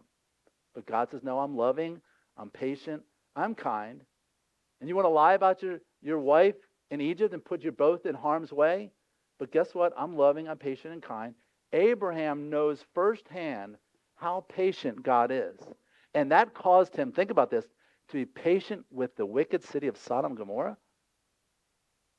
[0.74, 2.00] But God says, no, I'm loving,
[2.36, 3.02] I'm patient,
[3.36, 4.02] I'm kind.
[4.80, 6.56] And you want to lie about your, your wife
[6.90, 8.90] in Egypt and put you both in harm's way?
[9.38, 9.92] But guess what?
[9.96, 11.34] I'm loving, I'm patient, and kind.
[11.72, 13.76] Abraham knows firsthand
[14.16, 15.58] how patient God is.
[16.14, 17.64] And that caused him, think about this,
[18.08, 20.76] to be patient with the wicked city of Sodom and Gomorrah.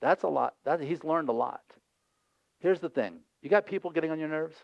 [0.05, 0.53] That's a lot.
[0.65, 1.63] That, he's learned a lot.
[2.59, 3.21] Here's the thing.
[3.41, 4.55] You got people getting on your nerves?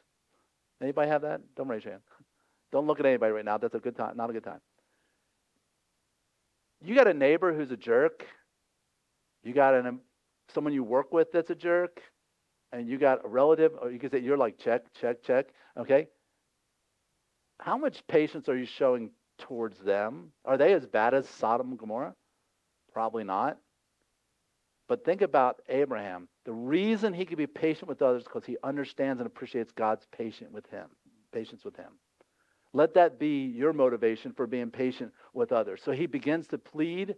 [0.80, 1.42] Anybody have that?
[1.56, 2.04] Don't raise your hand.
[2.72, 3.58] Don't look at anybody right now.
[3.58, 4.16] That's a good time.
[4.16, 4.60] Not a good time.
[6.84, 8.24] You got a neighbor who's a jerk.
[9.44, 10.02] You got an,
[10.54, 12.04] someone you work with that's a jerk.
[12.72, 15.48] And you got a relative, or you can say you're like, check, check, check.
[15.76, 16.06] Okay?
[17.60, 20.34] How much patience are you showing towards them?
[20.46, 22.14] Are they as bad as Sodom and Gomorrah?
[22.94, 23.58] Probably not.
[24.92, 26.28] But think about Abraham.
[26.44, 30.52] The reason he could be patient with others because he understands and appreciates God's patient
[30.52, 30.88] with him,
[31.32, 31.94] patience with him.
[32.74, 35.80] Let that be your motivation for being patient with others.
[35.82, 37.16] So he begins to plead,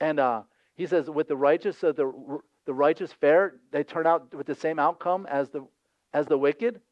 [0.00, 0.42] and uh,
[0.74, 2.12] he says, "With the righteous, so the
[2.66, 5.66] the righteous fare, they turn out with the same outcome as the
[6.12, 6.82] as the wicked."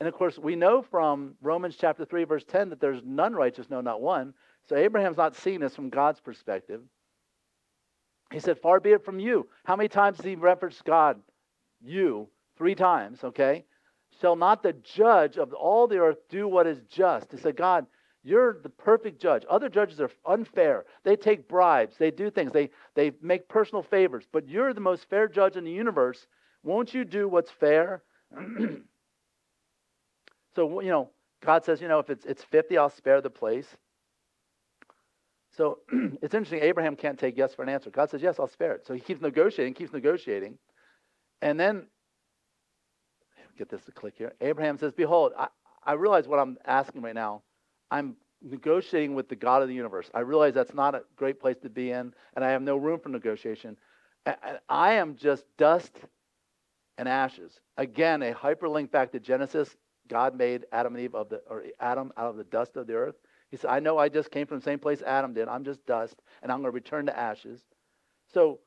[0.00, 3.70] And of course, we know from Romans chapter 3, verse 10, that there's none righteous,
[3.70, 4.34] no, not one.
[4.68, 6.82] So Abraham's not seeing this from God's perspective.
[8.32, 9.48] He said, Far be it from you.
[9.64, 11.20] How many times does he reference God?
[11.80, 12.28] You.
[12.58, 13.64] Three times, okay?
[14.20, 17.30] Shall not the judge of all the earth do what is just?
[17.30, 17.86] He said, God,
[18.22, 19.44] you're the perfect judge.
[19.48, 20.84] Other judges are unfair.
[21.04, 21.96] They take bribes.
[21.98, 22.50] They do things.
[22.52, 24.24] They, they make personal favors.
[24.32, 26.26] But you're the most fair judge in the universe.
[26.62, 28.02] Won't you do what's fair?
[30.56, 31.10] So, you know,
[31.44, 33.66] God says, you know, if it's, it's 50, I'll spare the place.
[35.56, 35.78] So
[36.22, 36.60] it's interesting.
[36.62, 37.90] Abraham can't take yes for an answer.
[37.90, 38.86] God says, yes, I'll spare it.
[38.86, 40.58] So he keeps negotiating, keeps negotiating.
[41.42, 41.86] And then,
[43.58, 44.32] get this to click here.
[44.40, 45.48] Abraham says, Behold, I,
[45.84, 47.42] I realize what I'm asking right now.
[47.90, 50.10] I'm negotiating with the God of the universe.
[50.14, 53.00] I realize that's not a great place to be in, and I have no room
[53.00, 53.76] for negotiation.
[54.68, 55.92] I am just dust
[56.98, 57.60] and ashes.
[57.76, 59.76] Again, a hyperlink back to Genesis
[60.08, 62.94] God made Adam and Eve of the, or Adam out of the dust of the
[62.94, 63.16] earth.
[63.50, 65.48] He said, I know I just came from the same place Adam did.
[65.48, 67.60] I'm just dust, and I'm going to return to ashes.
[68.32, 68.58] So,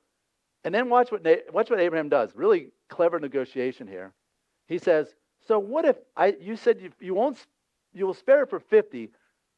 [0.63, 2.31] and then watch what, watch what Abraham does.
[2.35, 4.13] Really clever negotiation here.
[4.67, 5.13] He says,
[5.47, 7.37] so what if I, you said you, you won't,
[7.93, 9.09] you will spare it for 50,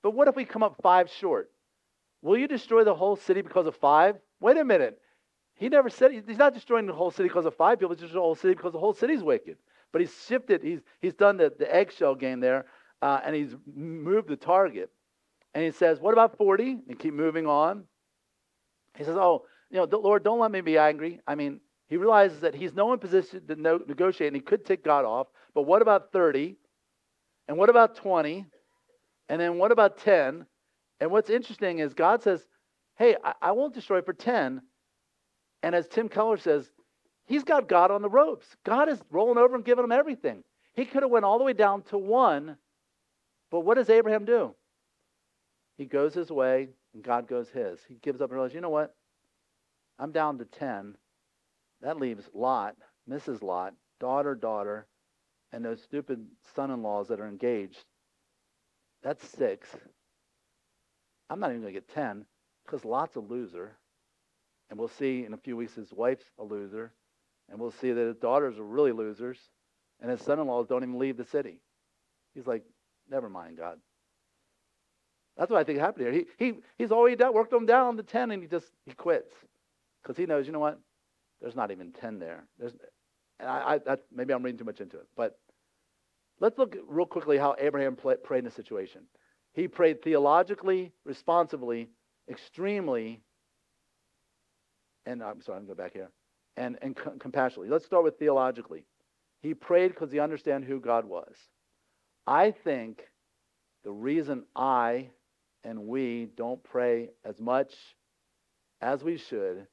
[0.02, 1.52] but what if we come up five short?
[2.22, 4.18] Will you destroy the whole city because of five?
[4.40, 5.00] Wait a minute.
[5.56, 8.22] He never said, he's not destroying the whole city because of five people, he's destroying
[8.22, 9.58] the whole city because the whole city's wicked.
[9.92, 12.66] But he's shifted, he's, he's done the, the eggshell game there,
[13.02, 14.90] uh, and he's moved the target.
[15.54, 16.80] And he says, What about 40?
[16.88, 17.84] And keep moving on.
[18.98, 21.20] He says, Oh, you know, Lord, don't let me be angry.
[21.28, 24.66] I mean, he realizes that he's no one position to no, negotiate, and he could
[24.66, 25.28] take God off.
[25.54, 26.56] But what about 30?
[27.48, 28.46] And what about 20?
[29.30, 30.46] And then what about 10?
[31.00, 32.46] And what's interesting is God says,
[32.98, 34.62] Hey, I, I won't destroy for 10.
[35.64, 36.70] And as Tim Keller says,
[37.26, 38.46] He's got God on the ropes.
[38.66, 40.44] God is rolling over and giving him everything.
[40.74, 42.58] He could have went all the way down to one,
[43.50, 44.56] but what does Abraham do?
[45.78, 47.80] He goes his way, and God goes his.
[47.88, 48.96] He gives up and realizes, you know what?
[49.98, 50.96] I'm down to 10.
[51.82, 52.76] That leaves Lot,
[53.10, 53.42] Mrs.
[53.42, 54.88] Lot, daughter, daughter,
[55.52, 57.84] and those stupid son-in-laws that are engaged.
[59.04, 59.68] That's six.
[61.30, 62.26] I'm not even going to get 10
[62.66, 63.78] because Lot's a loser.
[64.70, 66.94] And we'll see in a few weeks his wife's a loser.
[67.50, 69.38] And we'll see that his daughters are really losers,
[70.00, 71.60] and his son in laws don't even leave the city.
[72.34, 72.64] He's like,
[73.10, 73.78] never mind, God.
[75.38, 76.26] That's what I think happened here.
[76.38, 79.34] He, he, he's already done, worked them down to 10, and he just he quits.
[80.02, 80.80] Because he knows, you know what?
[81.42, 82.44] There's not even 10 there.
[82.60, 82.74] There's,
[83.40, 85.08] and I, I, maybe I'm reading too much into it.
[85.16, 85.40] But
[86.40, 89.02] let's look real quickly how Abraham play, prayed in this situation.
[89.54, 91.90] He prayed theologically, responsibly,
[92.30, 93.22] extremely,
[95.06, 96.10] and I'm sorry, I'm going to go back here
[96.58, 97.70] and, and compassionately.
[97.70, 98.86] Let's start with theologically.
[99.42, 101.36] He prayed because he understood who God was.
[102.28, 103.04] I think
[103.84, 105.10] the reason I
[105.64, 107.74] and we don't pray as much
[108.82, 109.68] as we should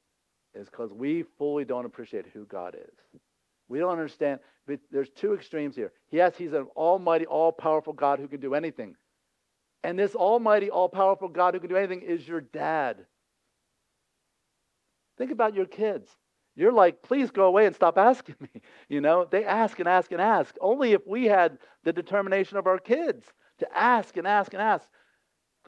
[0.54, 3.20] is because we fully don't appreciate who God is.
[3.68, 4.40] We don't understand.
[4.90, 5.92] There's two extremes here.
[6.10, 8.96] Yes, he's an almighty, all powerful God who can do anything.
[9.84, 13.06] And this almighty, all powerful God who can do anything is your dad.
[15.16, 16.10] Think about your kids.
[16.54, 18.48] You're like, please go away and stop asking me.
[18.88, 20.56] You know, they ask and ask and ask.
[20.62, 23.26] Only if we had the determination of our kids
[23.58, 24.88] to ask and ask and ask.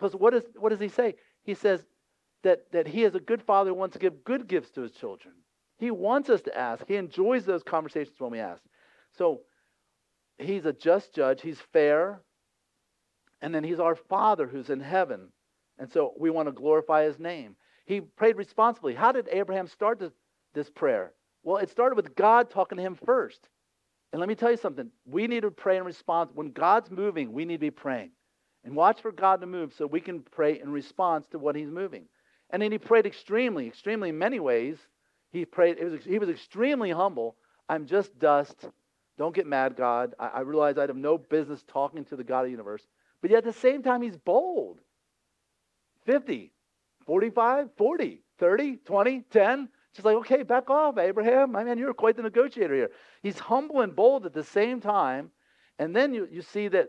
[0.01, 1.15] Because what, is, what does he say?
[1.43, 1.85] He says
[2.43, 4.93] that, that he is a good father who wants to give good gifts to his
[4.93, 5.35] children.
[5.79, 6.87] He wants us to ask.
[6.89, 8.63] He enjoys those conversations when we ask.
[9.19, 9.43] So
[10.39, 11.43] he's a just judge.
[11.43, 12.23] He's fair.
[13.43, 15.29] And then he's our Father who's in heaven.
[15.79, 17.57] And so we want to glorify his name.
[17.85, 18.95] He prayed responsibly.
[18.95, 20.13] How did Abraham start this,
[20.55, 21.13] this prayer?
[21.43, 23.49] Well, it started with God talking to him first.
[24.13, 24.91] And let me tell you something.
[25.05, 26.31] We need to pray in response.
[26.35, 28.13] When God's moving, we need to be praying.
[28.65, 31.71] And watch for God to move so we can pray in response to what he's
[31.71, 32.05] moving.
[32.51, 34.77] And then he prayed extremely, extremely in many ways.
[35.31, 37.37] He prayed, was, he was extremely humble.
[37.69, 38.57] I'm just dust.
[39.17, 40.15] Don't get mad, God.
[40.19, 42.87] I, I realize I have no business talking to the God of the universe.
[43.23, 44.81] But yet at the same time, he's bold.
[46.07, 46.53] 50,
[47.07, 49.69] 45, 40, 30, 20, 10.
[49.95, 51.57] Just like, okay, back off, Abraham.
[51.57, 52.91] I mean, you're quite the negotiator here.
[53.23, 55.31] He's humble and bold at the same time.
[55.79, 56.89] And then you, you see that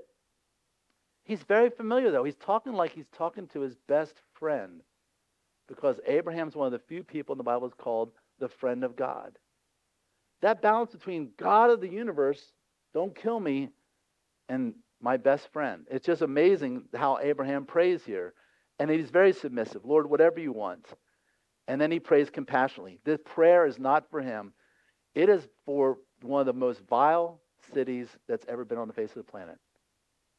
[1.32, 2.26] he's very familiar, though.
[2.26, 4.82] He's talking like he's talking to his best friend
[5.70, 8.98] because Abraham's one of the few people in the Bible is called the friend of
[8.98, 9.38] God.
[10.42, 12.42] That balance between God of the universe,
[12.94, 13.70] don't kill me,
[14.50, 15.86] and my best friend.
[15.90, 18.34] It's just amazing how Abraham prays here.
[18.78, 19.86] And he's very submissive.
[19.86, 20.86] Lord, whatever you want.
[21.70, 23.00] And then he prays compassionately.
[23.06, 24.52] This prayer is not for him,
[25.16, 27.40] it is for one of the most vile
[27.74, 29.58] cities that's ever been on the face of the planet.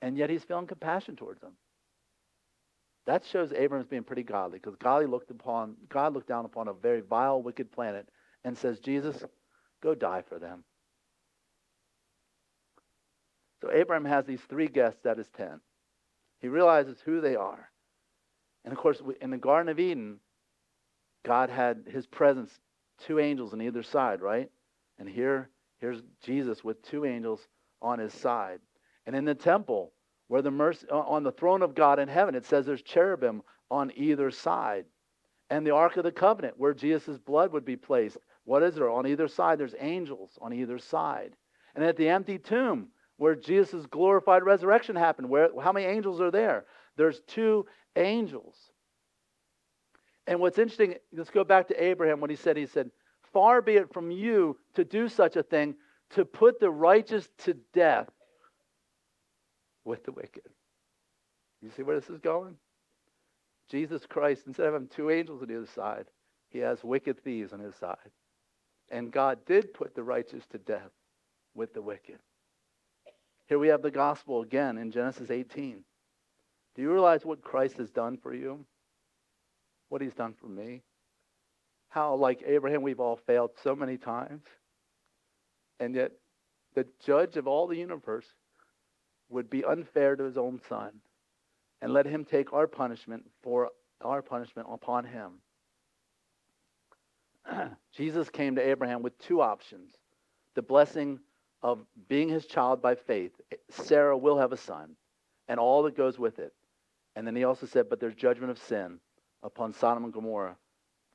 [0.02, 1.52] And yet he's feeling compassion towards them.
[3.06, 6.72] That shows Abraham's being pretty godly because God looked upon God looked down upon a
[6.72, 8.08] very vile, wicked planet
[8.44, 9.24] and says, Jesus,
[9.82, 10.64] go die for them.
[13.60, 15.60] So Abraham has these three guests at his tent.
[16.40, 17.70] He realizes who they are.
[18.64, 20.18] And of course, in the Garden of Eden,
[21.24, 22.50] God had his presence,
[23.06, 24.50] two angels on either side, right?
[24.98, 27.46] And here, here's Jesus with two angels
[27.80, 28.60] on his side.
[29.06, 29.92] And in the temple,
[30.28, 33.92] where the mercy on the throne of God in heaven, it says there's cherubim on
[33.96, 34.86] either side.
[35.50, 38.90] And the Ark of the Covenant, where Jesus' blood would be placed, what is there?
[38.90, 41.36] On either side, there's angels on either side.
[41.74, 42.88] And at the empty tomb,
[43.18, 46.64] where Jesus' glorified resurrection happened, where how many angels are there?
[46.96, 48.56] There's two angels.
[50.26, 52.90] And what's interesting, let's go back to Abraham when he said, he said,
[53.32, 55.74] Far be it from you to do such a thing,
[56.10, 58.08] to put the righteous to death
[59.84, 60.48] with the wicked.
[61.60, 62.56] You see where this is going?
[63.70, 66.06] Jesus Christ, instead of having two angels on the other side,
[66.50, 67.96] he has wicked thieves on his side.
[68.90, 70.90] And God did put the righteous to death
[71.54, 72.18] with the wicked.
[73.46, 75.82] Here we have the gospel again in Genesis 18.
[76.74, 78.64] Do you realize what Christ has done for you?
[79.88, 80.82] What he's done for me?
[81.88, 84.44] How, like Abraham, we've all failed so many times.
[85.80, 86.12] And yet,
[86.74, 88.26] the judge of all the universe
[89.32, 90.92] would be unfair to his own son
[91.80, 93.70] and let him take our punishment for
[94.00, 95.32] our punishment upon him.
[97.96, 99.92] Jesus came to Abraham with two options
[100.54, 101.18] the blessing
[101.62, 101.78] of
[102.08, 103.32] being his child by faith.
[103.70, 104.96] Sarah will have a son,
[105.48, 106.52] and all that goes with it.
[107.16, 108.98] And then he also said, But there's judgment of sin
[109.42, 110.56] upon Sodom and Gomorrah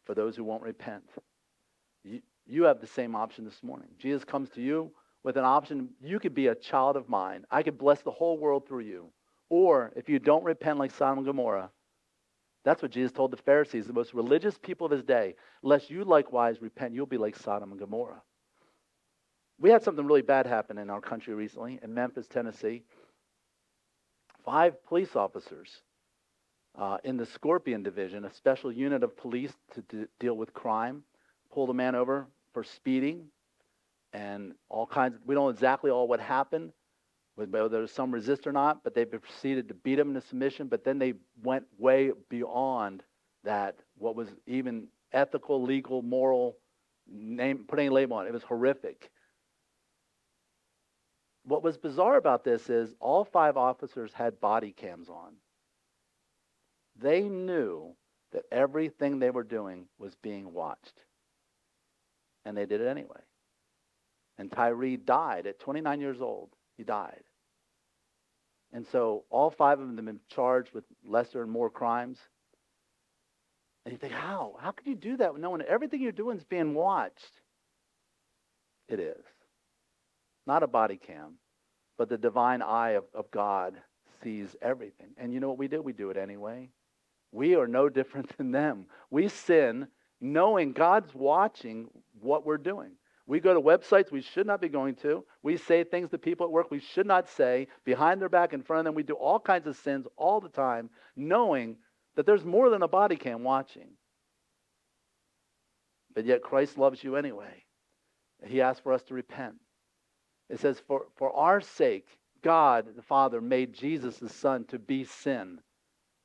[0.06, 1.04] for those who won't repent.
[2.04, 3.90] You, you have the same option this morning.
[4.00, 4.92] Jesus comes to you
[5.28, 5.90] with an option.
[6.02, 7.46] You could be a child of mine.
[7.52, 9.10] I could bless the whole world through you.
[9.50, 11.70] Or if you don't repent like Sodom and Gomorrah,
[12.64, 15.36] that's what Jesus told the Pharisees, the most religious people of his day.
[15.62, 18.22] Lest you likewise repent, you'll be like Sodom and Gomorrah.
[19.60, 22.84] We had something really bad happen in our country recently in Memphis, Tennessee.
[24.46, 25.82] Five police officers
[26.78, 31.04] uh, in the Scorpion Division, a special unit of police to d- deal with crime,
[31.52, 33.26] pulled a man over for speeding
[34.18, 36.72] and all kinds of, we don't know exactly all what happened,
[37.36, 40.68] whether there was some resist or not, but they proceeded to beat him into submission,
[40.68, 41.14] but then they
[41.44, 43.04] went way beyond
[43.44, 46.58] that, what was even ethical, legal, moral,
[47.08, 48.30] name, putting a label on it.
[48.30, 49.12] It was horrific.
[51.44, 55.34] What was bizarre about this is all five officers had body cams on.
[57.00, 57.96] They knew
[58.32, 61.04] that everything they were doing was being watched.
[62.46, 63.22] And they did it anyway.
[64.38, 66.50] And Tyree died at 29 years old.
[66.78, 67.24] He died.
[68.74, 72.20] And so all five of them have been charged with lesser and more crimes.
[73.86, 74.56] And you think, how?
[74.60, 77.32] How could you do that knowing everything you're doing is being watched?
[78.90, 79.24] It is.
[80.46, 81.36] Not a body cam,
[81.98, 83.76] but the divine eye of, of God
[84.24, 85.10] sees everything.
[85.18, 85.82] And you know what we do?
[85.82, 86.70] We do it anyway.
[87.32, 88.86] We are no different than them.
[89.10, 89.88] We sin
[90.20, 91.90] knowing God's watching
[92.22, 92.92] what we're doing.
[93.28, 95.26] We go to websites we should not be going to.
[95.44, 98.64] We say things to people at work we should not say behind their back, in
[98.64, 98.96] front of them.
[98.96, 101.76] We do all kinds of sins all the time, knowing
[102.16, 103.90] that there's more than a body cam watching.
[106.16, 107.66] But yet Christ loves you anyway.
[108.46, 109.56] He asks for us to repent.
[110.50, 112.08] It says, For, for our sake,
[112.42, 115.60] God the Father made Jesus the Son to be sin,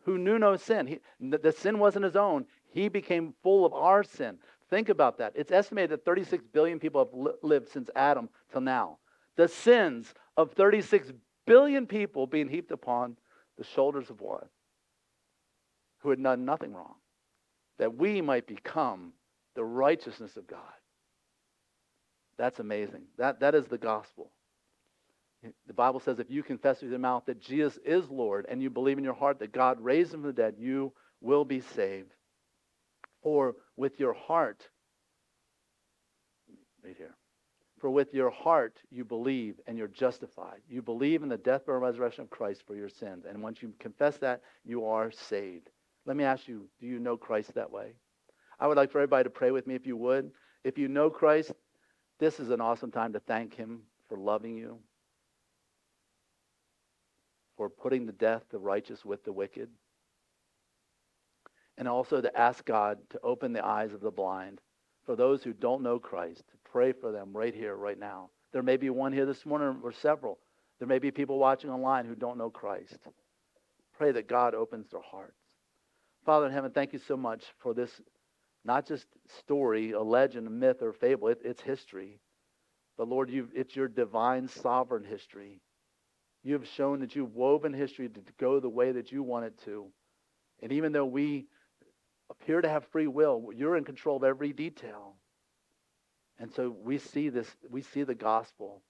[0.04, 0.86] who knew no sin.
[0.86, 2.46] He, the sin wasn't his own.
[2.70, 4.38] He became full of our sin.
[4.72, 5.34] Think about that.
[5.34, 8.96] It's estimated that 36 billion people have li- lived since Adam till now.
[9.36, 11.12] The sins of 36
[11.46, 13.18] billion people being heaped upon
[13.58, 14.46] the shoulders of one
[15.98, 16.94] who had done nothing wrong,
[17.76, 19.12] that we might become
[19.56, 20.60] the righteousness of God.
[22.38, 23.02] That's amazing.
[23.18, 24.30] That, that is the gospel.
[25.66, 28.70] The Bible says if you confess with your mouth that Jesus is Lord and you
[28.70, 32.14] believe in your heart that God raised him from the dead, you will be saved.
[33.22, 34.68] For with your heart,
[36.84, 37.16] right here,
[37.78, 40.60] for with your heart you believe and you're justified.
[40.68, 43.24] You believe in the death, burial, and resurrection of Christ for your sins.
[43.28, 45.68] And once you confess that, you are saved.
[46.04, 47.94] Let me ask you, do you know Christ that way?
[48.58, 50.30] I would like for everybody to pray with me if you would.
[50.64, 51.52] If you know Christ,
[52.18, 54.78] this is an awesome time to thank him for loving you,
[57.56, 59.68] for putting to death the righteous with the wicked,
[61.82, 64.60] and also to ask God to open the eyes of the blind.
[65.04, 68.30] For those who don't know Christ, to pray for them right here, right now.
[68.52, 70.38] There may be one here this morning or several.
[70.78, 72.98] There may be people watching online who don't know Christ.
[73.98, 75.42] Pray that God opens their hearts.
[76.24, 77.90] Father in heaven, thank you so much for this,
[78.64, 79.06] not just
[79.40, 81.26] story, a legend, a myth, or fable.
[81.26, 82.20] It, it's history.
[82.96, 85.60] But Lord, it's your divine sovereign history.
[86.44, 89.58] You have shown that you've woven history to go the way that you want it
[89.64, 89.88] to.
[90.62, 91.48] And even though we
[92.32, 93.50] appear to have free will.
[93.54, 95.16] You're in control of every detail.
[96.38, 98.82] And so we see this, we see the gospel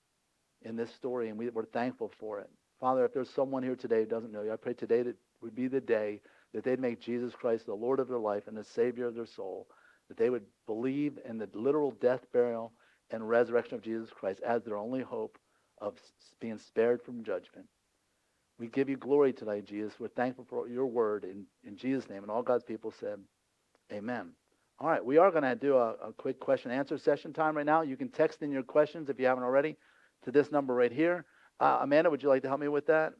[0.62, 2.48] in this story, and we, we're thankful for it.
[2.80, 5.54] Father, if there's someone here today who doesn't know you, I pray today that would
[5.54, 6.20] be the day
[6.54, 9.26] that they'd make Jesus Christ the Lord of their life and the Savior of their
[9.26, 9.66] soul,
[10.08, 12.72] that they would believe in the literal death, burial,
[13.10, 15.38] and resurrection of Jesus Christ as their only hope
[15.78, 15.94] of
[16.40, 17.66] being spared from judgment.
[18.58, 19.98] We give you glory tonight, Jesus.
[19.98, 22.22] We're thankful for your word in, in Jesus' name.
[22.22, 23.18] And all God's people said,
[23.90, 24.32] Amen.
[24.78, 27.64] All right, we are going to do a, a quick question answer session time right
[27.66, 27.82] now.
[27.82, 29.76] You can text in your questions if you haven't already
[30.24, 31.24] to this number right here.
[31.60, 33.12] Uh, Amanda, would you like to help me with that?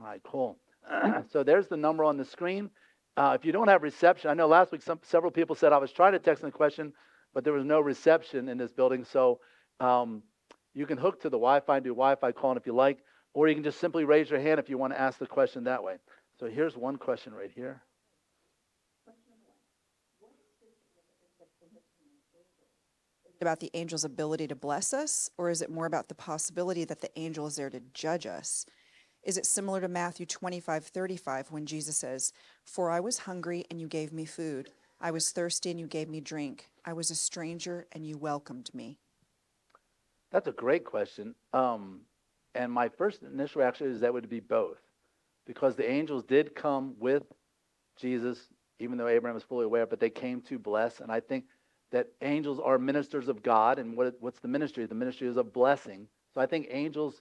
[0.00, 0.58] All right, cool.
[1.30, 2.70] so there's the number on the screen.
[3.16, 5.78] Uh, if you don't have reception, I know last week some, several people said I
[5.78, 6.92] was trying to text in the question,
[7.34, 9.04] but there was no reception in this building.
[9.04, 9.40] So
[9.80, 10.22] um,
[10.74, 12.98] you can hook to the Wi-Fi and do Wi-Fi calling if you like,
[13.34, 15.64] or you can just simply raise your hand if you want to ask the question
[15.64, 15.96] that way.
[16.40, 17.82] So here's one question right here.
[23.42, 27.00] About the angel's ability to bless us, or is it more about the possibility that
[27.00, 28.64] the angel is there to judge us?
[29.22, 32.32] Is it similar to Matthew 25, 35, when Jesus says,
[32.64, 34.70] For I was hungry and you gave me food.
[35.00, 36.68] I was thirsty and you gave me drink.
[36.84, 38.98] I was a stranger and you welcomed me?
[40.32, 41.34] That's a great question.
[41.52, 42.00] Um,
[42.54, 44.78] and my first initial reaction is that would be both.
[45.46, 47.24] Because the angels did come with
[47.96, 51.00] Jesus, even though Abraham was fully aware, but they came to bless.
[51.00, 51.44] And I think
[51.92, 53.78] that angels are ministers of God.
[53.78, 54.84] And what, what's the ministry?
[54.86, 56.08] The ministry is a blessing.
[56.34, 57.20] So I think angels,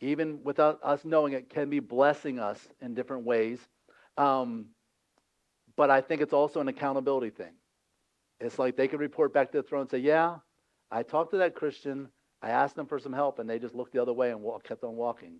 [0.00, 3.58] even without us knowing it, can be blessing us in different ways.
[4.18, 4.66] Um,
[5.76, 7.54] but I think it's also an accountability thing.
[8.40, 10.36] It's like they can report back to the throne and say, Yeah,
[10.90, 12.08] I talked to that Christian.
[12.42, 14.64] I asked them for some help, and they just looked the other way and walk,
[14.64, 15.36] kept on walking.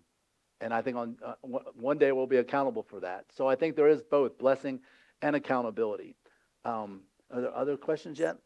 [0.61, 1.33] And I think on uh,
[1.75, 3.25] one day we'll be accountable for that.
[3.35, 4.79] So I think there is both blessing
[5.21, 6.15] and accountability.
[6.63, 8.37] Um, are there other questions yet?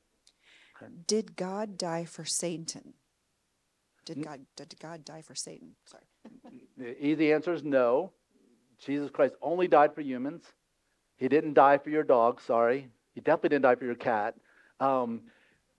[1.07, 2.93] Did God die for Satan?
[4.05, 5.75] Did God, did God die for Satan?
[5.85, 6.03] Sorry.
[6.77, 8.11] The easy answer is no.
[8.77, 10.43] Jesus Christ only died for humans.
[11.17, 12.89] He didn't die for your dog, sorry.
[13.13, 14.35] He definitely didn't die for your cat.
[14.79, 15.23] Um,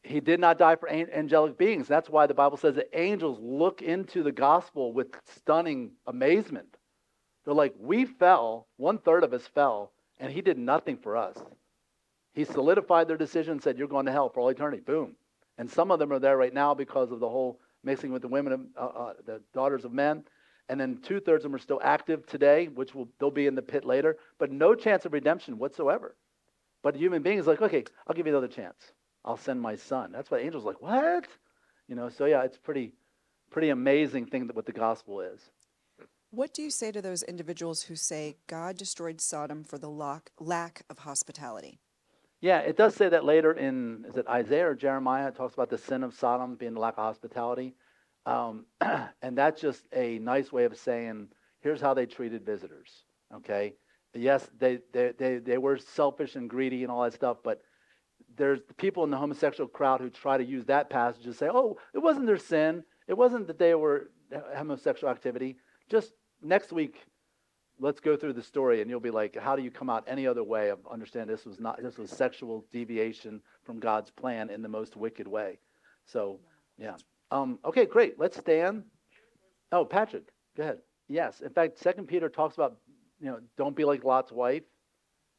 [0.03, 1.87] he did not die for angelic beings.
[1.87, 6.77] That's why the Bible says that angels look into the gospel with stunning amazement.
[7.45, 11.37] They're like, we fell, one third of us fell, and he did nothing for us.
[12.35, 14.83] He solidified their decision and said, You're going to hell for all eternity.
[14.85, 15.17] Boom.
[15.59, 18.29] And some of them are there right now because of the whole mixing with the
[18.29, 20.25] women, uh, uh, the daughters of men.
[20.69, 23.55] And then two thirds of them are still active today, which will they'll be in
[23.55, 26.15] the pit later, but no chance of redemption whatsoever.
[26.83, 28.93] But a human being is like, okay, I'll give you another chance.
[29.25, 30.13] I'll send my son.
[30.13, 31.27] That's why angels like, what?
[31.89, 32.93] You know, so yeah, it's pretty
[33.51, 35.41] pretty amazing thing that what the gospel is.
[36.31, 39.89] What do you say to those individuals who say God destroyed Sodom for the
[40.39, 41.81] lack of hospitality?
[42.41, 45.29] Yeah, it does say that later in, is it Isaiah or Jeremiah?
[45.29, 47.75] It talks about the sin of Sodom being the lack of hospitality.
[48.27, 48.67] Um,
[49.23, 51.29] and that's just a nice way of saying,
[51.61, 53.05] here's how they treated visitors.
[53.35, 53.75] Okay?
[54.15, 57.61] Yes, they, they, they, they were selfish and greedy and all that stuff, but
[58.37, 61.77] there's people in the homosexual crowd who try to use that passage to say, oh,
[61.93, 62.85] it wasn't their sin.
[63.09, 64.11] It wasn't that they were
[64.57, 65.57] homosexual activity.
[65.91, 66.13] Just
[66.43, 67.05] next week,
[67.81, 70.27] let's go through the story and you'll be like, how do you come out any
[70.27, 74.63] other way of understanding this was not, this was sexual deviation from God's plan in
[74.63, 75.59] the most wicked way.
[76.05, 76.41] So,
[76.79, 76.97] yeah.
[77.31, 78.19] Um, okay, great.
[78.19, 78.85] Let's stand.
[79.71, 80.25] Oh, Patrick,
[80.57, 80.79] go ahead.
[81.09, 81.41] Yes.
[81.41, 82.77] In fact, Second Peter talks about,
[83.21, 84.63] you know, don't be like Lot's wife.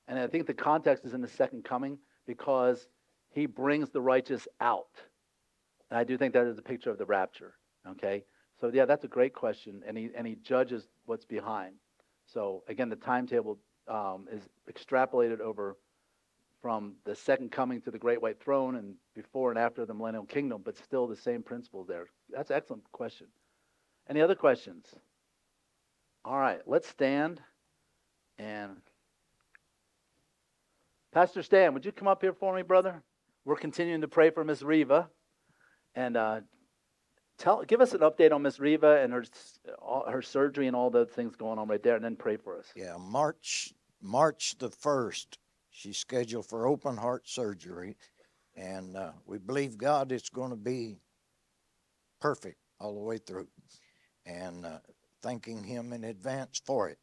[0.07, 2.87] And I think the context is in the second coming because
[3.31, 4.87] he brings the righteous out.
[5.89, 7.55] And I do think that is a picture of the rapture.
[7.87, 8.23] Okay?
[8.59, 9.81] So yeah, that's a great question.
[9.87, 11.75] And he and he judges what's behind.
[12.33, 15.77] So again, the timetable um, is extrapolated over
[16.61, 20.25] from the second coming to the great white throne and before and after the millennial
[20.25, 22.07] kingdom, but still the same principles there.
[22.29, 23.27] That's an excellent question.
[24.09, 24.85] Any other questions?
[26.25, 27.41] All right, let's stand
[28.37, 28.77] and
[31.11, 33.01] Pastor Stan, would you come up here for me, brother?
[33.43, 35.09] We're continuing to pray for Miss Riva,
[35.95, 36.41] and uh,
[37.39, 39.23] tell, give us an update on Miss Riva and her
[40.07, 42.67] her surgery and all the things going on right there, and then pray for us.
[42.75, 45.39] Yeah, March March the first,
[45.71, 47.97] she's scheduled for open heart surgery,
[48.55, 50.97] and uh, we believe God it's going to be
[52.21, 53.47] perfect all the way through,
[54.25, 54.79] and uh,
[55.23, 56.99] thanking Him in advance for it.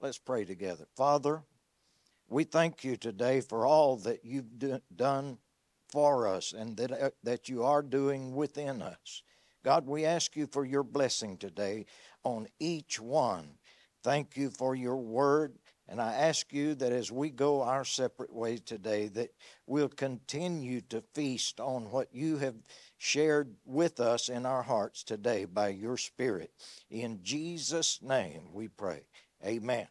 [0.00, 1.42] Let's pray together, Father.
[2.28, 5.38] We thank you today for all that you've do, done
[5.90, 9.22] for us and that, uh, that you are doing within us.
[9.64, 11.86] God, we ask you for your blessing today
[12.24, 13.58] on each one.
[14.02, 15.54] Thank you for your word.
[15.88, 19.30] And I ask you that as we go our separate ways today, that
[19.66, 22.54] we'll continue to feast on what you have
[22.98, 26.50] shared with us in our hearts today by your Spirit.
[26.90, 29.02] In Jesus' name we pray.
[29.44, 29.86] Amen.